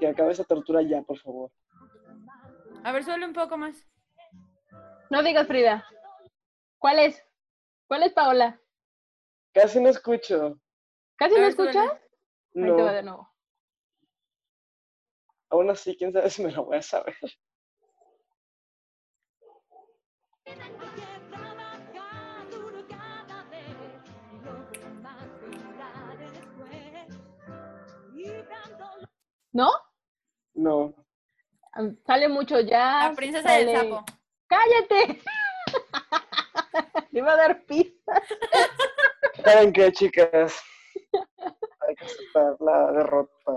Que 0.00 0.08
acabe 0.08 0.32
esa 0.32 0.42
tortura 0.42 0.82
ya, 0.82 1.02
por 1.02 1.18
favor. 1.20 1.52
A 2.82 2.90
ver, 2.90 3.04
suele 3.04 3.26
un 3.26 3.32
poco 3.32 3.56
más. 3.56 3.86
No 5.10 5.22
digas, 5.22 5.46
Frida. 5.46 5.84
¿Cuál 6.78 6.98
es? 6.98 7.24
¿Cuál 7.86 8.02
es, 8.02 8.12
Paola? 8.12 8.60
Casi 9.52 9.80
no 9.80 9.88
escucho. 9.88 10.60
¿Casi 11.16 11.34
no 11.34 11.46
escuchas? 11.46 11.90
Ahí 12.54 12.76
te 12.76 12.82
va 12.82 12.92
de 12.92 13.02
No. 13.02 13.10
nuevo. 13.12 13.34
Aún 15.50 15.70
así, 15.70 15.96
quién 15.96 16.12
sabe 16.12 16.28
si 16.28 16.44
me 16.44 16.52
lo 16.52 16.64
voy 16.64 16.76
a 16.76 16.82
saber. 16.82 17.16
¿No? 29.52 29.70
No. 30.54 30.94
Sale 32.06 32.28
mucho 32.28 32.60
ya. 32.60 33.08
La 33.08 33.14
princesa 33.14 33.52
del 33.52 33.72
sapo. 33.72 34.04
¡Cállate! 34.48 35.22
Le 37.10 37.18
iba 37.20 37.32
a 37.32 37.36
dar 37.36 37.62
pista. 37.64 38.22
¿Saben 39.44 39.72
qué, 39.72 39.92
chicas? 39.92 40.60
Hay 41.86 41.94
que 41.96 42.04
aceptar 42.04 42.56
la 42.60 42.92
derrota. 42.92 43.52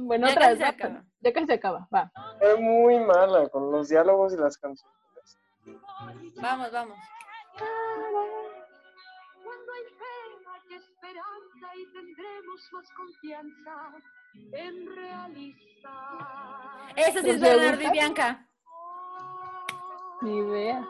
Bueno, 0.00 0.26
Ya 0.28 0.32
otra 0.32 0.48
vez. 0.50 0.62
acaba. 0.62 1.04
Ya 1.20 1.32
casi 1.32 1.46
se 1.46 1.52
acaba. 1.54 1.88
Va. 1.94 2.10
Fue 2.38 2.56
muy 2.56 2.98
mala 3.00 3.48
con 3.48 3.70
los 3.70 3.88
diálogos 3.88 4.32
y 4.34 4.36
las 4.36 4.56
canciones. 4.58 4.96
Vamos, 6.36 6.72
vamos. 6.72 6.98
Cuando 9.44 9.72
hay 9.72 9.84
fe, 9.84 10.14
hay 10.48 10.74
esperanza 10.76 11.76
y 11.76 11.86
tendremos 11.92 12.72
más 12.72 12.88
confianza 12.96 13.92
en 14.52 14.96
realizar. 14.96 16.92
Esa 16.96 17.20
sí 17.22 17.30
es 17.30 17.40
¿Pero 17.40 17.56
te 17.56 17.56
Bernardo 17.56 17.82
y? 17.82 17.90
Bianca. 17.90 18.41
Ni 20.22 20.38
idea. 20.38 20.86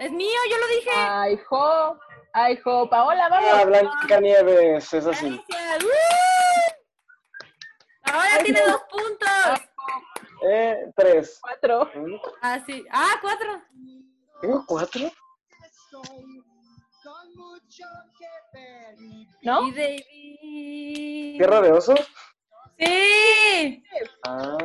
Es 0.00 0.10
mío, 0.12 0.38
yo 0.50 0.58
lo 0.58 0.66
dije. 0.68 0.90
Ay, 0.94 1.36
jo. 1.48 1.98
Ay, 2.32 2.56
jo. 2.58 2.88
Paola, 2.88 3.26
Ah, 3.26 3.28
vamos. 3.28 3.66
Blanca 3.66 4.20
Nieves, 4.20 4.92
es 4.92 5.06
así. 5.06 5.26
Alicia, 5.26 5.78
¡uh! 5.86 5.88
Ahora 8.12 8.38
tiene 8.44 8.60
dos 8.62 8.82
puntos. 8.90 9.68
Eh, 10.50 10.92
tres. 10.96 11.38
Cuatro. 11.40 11.90
¿Mm? 11.94 12.14
Ah, 12.42 12.60
sí. 12.64 12.84
Ah, 12.90 13.18
cuatro. 13.20 13.62
¿Tengo 14.40 14.64
cuatro? 14.66 15.10
¿No? 19.42 19.72
¿Tierra 19.72 21.60
de 21.60 21.72
osos? 21.72 22.00
Sí. 22.78 23.82
Ah. 24.26 24.56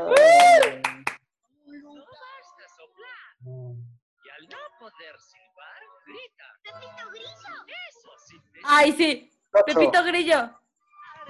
Y 3.46 4.30
al 4.30 4.50
no 4.50 4.58
poder 4.84 5.16
silbar, 5.22 5.82
grita. 6.06 6.44
¡Pepito 6.64 7.10
Grillo! 7.12 7.54
¡Eso 7.90 8.10
sí! 8.28 8.36
Ay, 8.66 8.92
sí. 8.92 9.32
Ocho. 9.54 9.64
Pepito 9.66 10.04
Grillo. 10.04 10.60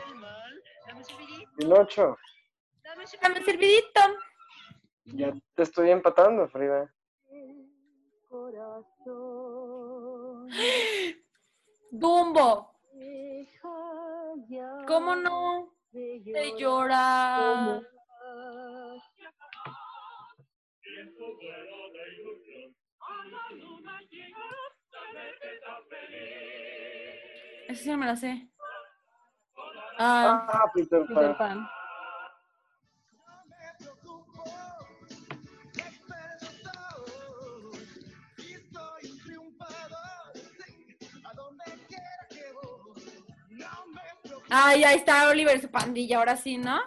El 0.07 0.15
mal, 0.15 0.63
dame 0.87 1.03
su 1.03 1.17
vidito, 1.17 1.51
Pinocho. 1.57 2.17
dame 2.83 3.05
Dame 3.21 3.37
el 3.37 3.45
servidito. 3.45 4.01
Ya 5.05 5.31
te 5.53 5.63
estoy 5.63 5.91
empatando, 5.91 6.47
Frida. 6.47 6.91
Corazón, 8.27 8.87
Dumbo. 11.91 12.73
deja 12.93 14.33
ya 14.47 14.83
¿Cómo 14.87 15.13
Esa 27.67 27.83
sí 27.83 27.89
no 27.89 27.97
me 27.97 28.05
la 28.05 28.15
sé. 28.15 28.47
Ah, 29.97 30.47
Ah, 30.51 30.71
Peter 30.73 31.05
Peter 31.07 31.35
Pan. 31.37 31.37
Pan. 31.37 31.69
ay, 44.49 44.83
ahí 44.83 44.95
está 44.97 45.29
Oliver 45.29 45.59
su 45.59 45.69
pandilla, 45.69 46.17
ahora 46.19 46.35
sí, 46.37 46.57
¿no? 46.57 46.81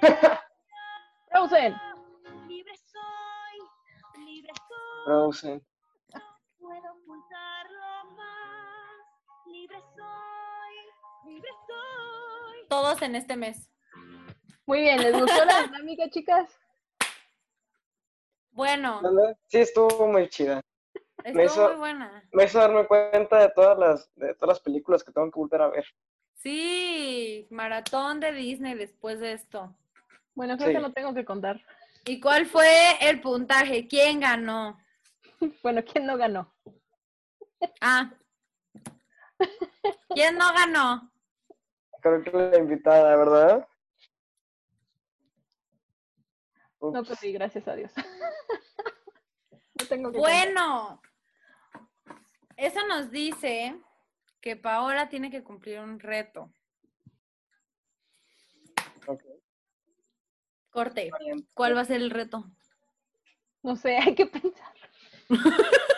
Frozen. 1.30 1.74
Soy, 5.10 5.32
Frozen. 5.32 5.66
puedo 6.58 6.92
ocultarlo 6.92 8.10
más. 8.16 9.46
Libre 9.46 9.78
soy, 9.96 11.32
libre 11.32 11.50
soy. 11.66 12.68
Todos 12.68 13.02
en 13.02 13.16
este 13.16 13.36
mes. 13.36 13.68
Muy 14.66 14.80
bien, 14.82 15.00
¿les 15.02 15.12
gustó 15.18 15.44
la 15.44 15.62
dinámica, 15.66 16.08
chicas? 16.10 16.48
Bueno. 18.52 19.00
Sí, 19.48 19.58
estuvo 19.58 20.06
muy 20.08 20.28
chida. 20.28 20.60
estuvo 21.24 21.42
hizo- 21.44 21.68
muy 21.70 21.76
buena. 21.78 22.22
Me 22.32 22.44
hizo 22.44 22.58
darme 22.58 22.86
cuenta 22.86 23.38
de 23.38 23.48
todas 23.50 23.78
las, 23.78 24.14
de 24.14 24.34
todas 24.34 24.48
las 24.56 24.60
películas 24.60 25.02
que 25.02 25.12
tengo 25.12 25.30
que 25.30 25.38
volver 25.40 25.62
a 25.62 25.68
ver. 25.68 25.84
Sí, 26.34 27.46
maratón 27.50 28.20
de 28.20 28.32
Disney 28.32 28.74
después 28.74 29.18
de 29.20 29.32
esto. 29.32 29.74
Bueno, 30.34 30.56
creo 30.56 30.68
Sí. 30.68 30.74
que 30.74 30.80
no 30.80 30.92
tengo 30.92 31.12
que 31.14 31.24
contar. 31.24 31.60
¿Y 32.06 32.18
cuál 32.20 32.46
fue 32.46 32.96
el 33.00 33.20
puntaje? 33.20 33.86
¿Quién 33.88 34.20
ganó? 34.20 34.78
Bueno, 35.62 35.82
¿quién 35.84 36.06
no 36.06 36.16
ganó? 36.16 36.54
Ah. 37.80 38.12
¿Quién 40.08 40.36
no 40.36 40.52
ganó? 40.52 41.10
Creo 42.00 42.22
que 42.22 42.30
la 42.30 42.58
invitada, 42.58 43.16
¿verdad? 43.16 43.68
No 46.80 47.00
Ups. 47.00 47.08
perdí, 47.08 47.32
gracias 47.32 47.68
a 47.68 47.74
Dios. 47.74 47.92
No 49.80 49.86
tengo 49.86 50.12
que 50.12 50.18
contar. 50.18 50.34
Bueno, 50.34 51.00
eso 52.56 52.86
nos 52.86 53.10
dice 53.10 53.80
que 54.42 54.54
Paola 54.54 55.08
tiene 55.08 55.30
que 55.30 55.42
cumplir 55.42 55.80
un 55.80 55.98
reto. 55.98 56.52
Ok, 59.06 59.22
Corte. 60.70 61.10
¿Cuál 61.54 61.76
va 61.76 61.80
a 61.80 61.84
ser 61.86 61.96
el 61.96 62.10
reto? 62.10 62.44
No 63.62 63.76
sé, 63.76 63.96
hay 63.98 64.14
que 64.14 64.26
pensar. 64.26 64.74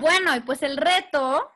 Bueno, 0.00 0.34
y 0.34 0.40
pues 0.40 0.62
el 0.62 0.78
reto 0.78 1.52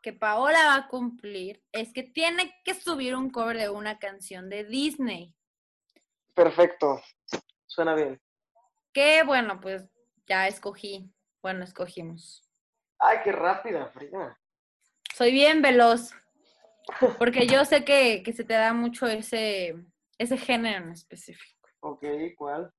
que 0.00 0.12
Paola 0.12 0.66
va 0.66 0.74
a 0.74 0.88
cumplir 0.88 1.62
es 1.70 1.92
que 1.92 2.02
tiene 2.02 2.60
que 2.64 2.74
subir 2.74 3.14
un 3.14 3.30
cover 3.30 3.56
de 3.56 3.68
una 3.68 4.00
canción 4.00 4.50
de 4.50 4.64
Disney. 4.64 5.32
Perfecto. 6.34 7.00
Suena 7.66 7.94
bien. 7.94 8.20
Que 8.92 9.22
bueno, 9.22 9.60
pues 9.60 9.84
ya 10.26 10.48
escogí. 10.48 11.14
Bueno, 11.40 11.62
escogimos. 11.62 12.42
Ay, 12.98 13.18
qué 13.22 13.30
rápida, 13.30 13.86
Frida. 13.86 14.36
Soy 15.14 15.30
bien 15.30 15.62
veloz. 15.62 16.10
Porque 17.16 17.46
yo 17.46 17.64
sé 17.64 17.84
que, 17.84 18.24
que 18.24 18.32
se 18.32 18.42
te 18.42 18.54
da 18.54 18.72
mucho 18.72 19.06
ese, 19.06 19.76
ese 20.18 20.36
género 20.36 20.84
en 20.84 20.92
específico. 20.92 21.68
Ok, 21.80 22.04
¿cuál? 22.36 22.72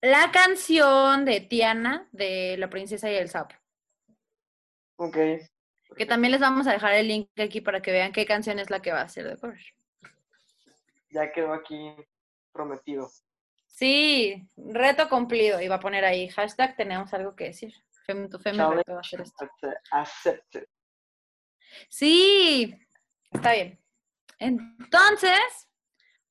La 0.00 0.30
canción 0.32 1.24
de 1.24 1.40
Tiana 1.40 2.08
de 2.12 2.56
La 2.58 2.70
Princesa 2.70 3.10
y 3.10 3.16
el 3.16 3.28
Sapo. 3.28 3.54
Ok. 4.96 5.16
Que 5.96 6.06
también 6.06 6.32
les 6.32 6.40
vamos 6.40 6.66
a 6.66 6.72
dejar 6.72 6.94
el 6.94 7.08
link 7.08 7.28
aquí 7.40 7.60
para 7.60 7.80
que 7.82 7.90
vean 7.92 8.12
qué 8.12 8.24
canción 8.26 8.58
es 8.58 8.70
la 8.70 8.80
que 8.80 8.92
va 8.92 9.00
a 9.00 9.08
ser 9.08 9.26
de 9.28 9.36
cover. 9.36 9.60
Ya 11.10 11.32
quedó 11.32 11.52
aquí 11.52 11.94
prometido. 12.52 13.10
Sí, 13.66 14.46
reto 14.56 15.08
cumplido. 15.08 15.60
Y 15.60 15.68
va 15.68 15.76
a 15.76 15.80
poner 15.80 16.04
ahí 16.04 16.28
hashtag 16.28 16.76
tenemos 16.76 17.12
algo 17.14 17.34
que 17.34 17.44
decir. 17.44 17.72
Fem 18.06 18.28
Fem 18.30 18.56
Challenge 18.56 18.76
retó 18.76 18.96
a 18.96 19.00
hacer 19.00 19.20
esto. 19.22 19.44
Acce- 19.44 19.80
Accepted. 19.90 20.66
Sí, 21.88 22.74
está 23.30 23.52
bien. 23.52 23.80
Entonces, 24.38 25.68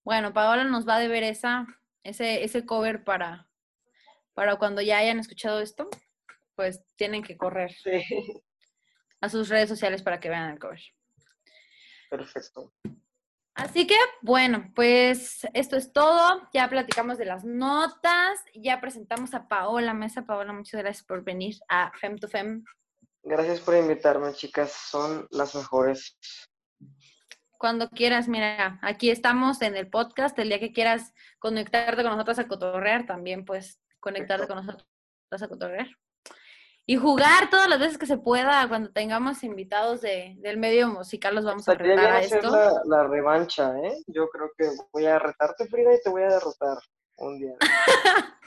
bueno, 0.04 0.34
Paola 0.34 0.64
nos 0.64 0.88
va 0.88 0.96
a 0.96 1.00
deber 1.00 1.24
esa, 1.24 1.66
ese, 2.04 2.44
ese 2.44 2.66
cover 2.66 3.04
para, 3.04 3.48
para 4.38 4.56
cuando 4.58 4.84
ya 4.84 5.00
hayan 5.00 5.18
escuchado 5.18 5.62
esto, 5.62 5.90
pues 6.54 6.84
tienen 6.96 7.24
que 7.24 7.36
correr 7.38 7.72
Sí. 7.72 8.04
a 9.20 9.30
sus 9.30 9.50
redes 9.50 9.68
sociales 9.68 10.04
para 10.04 10.20
que 10.20 10.30
vean 10.30 10.52
el 10.52 10.60
cover. 10.60 10.80
Perfecto. 12.08 12.72
Así 13.56 13.88
que, 13.88 13.98
bueno, 14.22 14.72
pues 14.76 15.40
esto 15.56 15.76
es 15.76 15.92
todo. 15.92 16.48
Ya 16.54 16.70
platicamos 16.70 17.18
de 17.18 17.26
las 17.26 17.46
notas, 17.46 18.40
ya 18.54 18.80
presentamos 18.80 19.34
a 19.34 19.48
Paola 19.48 19.96
Mesa. 19.96 20.28
Paola, 20.28 20.54
muchas 20.54 20.82
gracias 20.82 21.04
por 21.04 21.24
venir 21.24 21.56
a 21.68 21.92
Fem 22.00 22.20
to 22.20 22.28
Fem. 22.28 22.64
Gracias 23.24 23.60
por 23.60 23.76
invitarme, 23.76 24.34
chicas. 24.34 24.72
Son 24.72 25.28
las 25.32 25.56
mejores. 25.56 26.16
Cuando 27.58 27.90
quieras, 27.90 28.28
mira, 28.28 28.78
aquí 28.84 29.10
estamos 29.10 29.64
en 29.64 29.76
el 29.76 29.90
podcast. 29.90 30.38
El 30.38 30.50
día 30.50 30.60
que 30.60 30.74
quieras 30.74 31.12
conectarte 31.40 32.04
con 32.04 32.12
nosotros 32.12 32.38
a 32.38 32.48
cotorrear, 32.48 33.08
también 33.08 33.44
puedes 33.44 33.82
conectarte 34.08 34.48
con 34.48 34.58
nosotros 34.58 34.88
a 35.32 35.48
cotorrear. 35.48 35.88
Y 36.90 36.96
jugar 36.96 37.50
todas 37.50 37.68
las 37.68 37.80
veces 37.80 37.98
que 37.98 38.06
se 38.06 38.18
pueda, 38.18 38.66
cuando 38.70 38.92
tengamos 38.92 39.44
invitados 39.44 40.00
de, 40.00 40.36
del 40.40 40.56
medio 40.56 40.88
musical, 40.88 41.36
los 41.36 41.44
vamos 41.44 41.68
a 41.68 41.74
retar 41.74 42.14
a 42.14 42.22
esto. 42.22 42.50
la, 42.50 42.82
la 42.86 43.04
revancha, 43.04 43.78
¿eh? 43.84 43.98
Yo 44.08 44.30
creo 44.30 44.52
que 44.58 44.70
voy 44.94 45.06
a 45.06 45.20
retarte, 45.20 45.68
Frida, 45.68 45.94
y 45.94 46.02
te 46.02 46.10
voy 46.10 46.24
a 46.24 46.30
derrotar 46.30 46.78
un 47.18 47.40
día. 47.40 47.54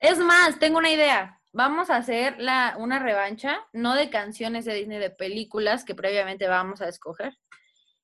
Es 0.00 0.18
más, 0.18 0.60
tengo 0.60 0.78
una 0.78 0.90
idea. 0.90 1.40
Vamos 1.52 1.90
a 1.90 1.96
hacer 1.96 2.36
la, 2.38 2.76
una 2.78 3.00
revancha, 3.00 3.66
no 3.72 3.96
de 3.96 4.10
canciones 4.10 4.64
de 4.64 4.74
Disney, 4.74 4.98
de 4.98 5.10
películas 5.10 5.84
que 5.84 5.96
previamente 5.96 6.46
vamos 6.46 6.80
a 6.80 6.88
escoger. 6.88 7.36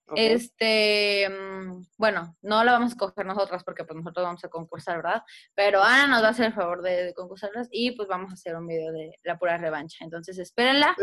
Ok, 0.06 0.18
Este, 0.18 1.28
mm, 1.28 1.86
bueno, 1.96 2.36
no 2.42 2.62
la 2.62 2.72
vamos 2.72 2.90
a 2.90 2.94
escoger 2.94 3.24
nosotras 3.24 3.64
porque 3.64 3.84
pues 3.84 3.96
nosotros 3.96 4.24
vamos 4.24 4.44
a 4.44 4.48
concursar, 4.48 4.96
¿verdad? 4.96 5.22
Pero 5.54 5.82
Ana 5.82 6.06
nos 6.06 6.22
va 6.22 6.28
a 6.28 6.30
hacer 6.30 6.46
el 6.46 6.52
favor 6.52 6.82
de, 6.82 7.04
de 7.04 7.14
concursarlas 7.14 7.68
y 7.70 7.92
pues 7.92 8.08
vamos 8.08 8.30
a 8.30 8.34
hacer 8.34 8.54
un 8.56 8.66
video 8.66 8.92
de 8.92 9.12
la 9.22 9.38
pura 9.38 9.56
revancha. 9.56 10.04
Entonces 10.04 10.38
espérenla 10.38 10.94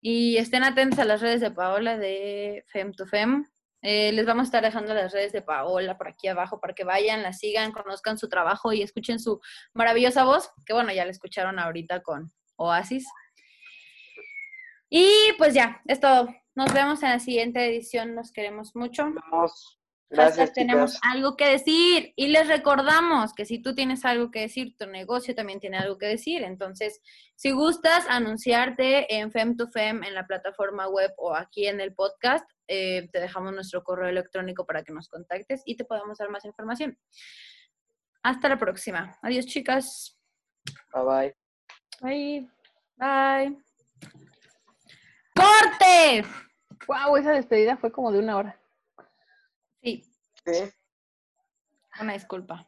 y 0.00 0.36
estén 0.36 0.62
atentos 0.62 1.00
a 1.00 1.04
las 1.04 1.20
redes 1.20 1.40
de 1.40 1.50
Paola 1.50 1.98
de 1.98 2.64
Fem 2.68 2.92
to 2.92 3.06
Fem. 3.06 3.44
Eh, 3.82 4.12
les 4.12 4.24
vamos 4.24 4.42
a 4.42 4.46
estar 4.46 4.62
dejando 4.62 4.94
las 4.94 5.12
redes 5.12 5.32
de 5.32 5.42
Paola 5.42 5.98
por 5.98 6.08
aquí 6.08 6.28
abajo 6.28 6.60
para 6.60 6.74
que 6.74 6.84
vayan, 6.84 7.22
la 7.22 7.32
sigan, 7.32 7.72
conozcan 7.72 8.16
su 8.18 8.28
trabajo 8.28 8.72
y 8.72 8.82
escuchen 8.82 9.18
su 9.18 9.40
maravillosa 9.74 10.24
voz, 10.24 10.50
que 10.64 10.72
bueno, 10.72 10.92
ya 10.92 11.04
la 11.04 11.10
escucharon 11.10 11.58
ahorita 11.58 12.02
con 12.02 12.30
Oasis. 12.56 13.04
Y 14.88 15.32
pues 15.38 15.54
ya, 15.54 15.80
es 15.86 16.00
todo. 16.00 16.28
Nos 16.54 16.72
vemos 16.72 17.02
en 17.02 17.10
la 17.10 17.18
siguiente 17.18 17.66
edición. 17.66 18.14
Nos 18.14 18.32
queremos 18.32 18.74
mucho. 18.74 19.04
Vamos. 19.30 19.78
Gracias, 20.08 20.52
tenemos 20.52 20.94
chicas. 20.94 21.12
algo 21.12 21.36
que 21.36 21.48
decir. 21.48 22.12
Y 22.16 22.28
les 22.28 22.46
recordamos 22.46 23.34
que 23.34 23.44
si 23.44 23.60
tú 23.60 23.74
tienes 23.74 24.04
algo 24.04 24.30
que 24.30 24.40
decir, 24.40 24.76
tu 24.78 24.86
negocio 24.86 25.34
también 25.34 25.58
tiene 25.58 25.78
algo 25.78 25.98
que 25.98 26.06
decir. 26.06 26.44
Entonces, 26.44 27.00
si 27.34 27.50
gustas 27.50 28.06
anunciarte 28.08 29.16
en 29.16 29.32
Fem 29.32 29.56
to 29.56 29.66
Fem, 29.68 30.04
en 30.04 30.14
la 30.14 30.26
plataforma 30.26 30.88
web 30.88 31.12
o 31.16 31.34
aquí 31.34 31.66
en 31.66 31.80
el 31.80 31.92
podcast, 31.92 32.48
eh, 32.68 33.08
te 33.12 33.20
dejamos 33.20 33.52
nuestro 33.52 33.82
correo 33.82 34.08
electrónico 34.08 34.64
para 34.64 34.84
que 34.84 34.92
nos 34.92 35.08
contactes 35.08 35.62
y 35.64 35.76
te 35.76 35.84
podamos 35.84 36.18
dar 36.18 36.30
más 36.30 36.44
información. 36.44 36.96
Hasta 38.22 38.48
la 38.48 38.58
próxima. 38.58 39.18
Adiós, 39.22 39.46
chicas. 39.46 40.18
Bye 40.92 41.04
bye. 41.04 41.36
Ay, 42.02 42.48
Bye. 42.96 43.56
¡Corte! 45.36 46.24
wow, 46.88 47.16
esa 47.16 47.32
despedida 47.32 47.76
fue 47.76 47.92
como 47.92 48.10
de 48.10 48.18
una 48.18 48.36
hora. 48.36 48.60
Sí, 49.82 50.02
Sí. 50.44 50.72
una 52.00 52.12
disculpa. 52.14 52.66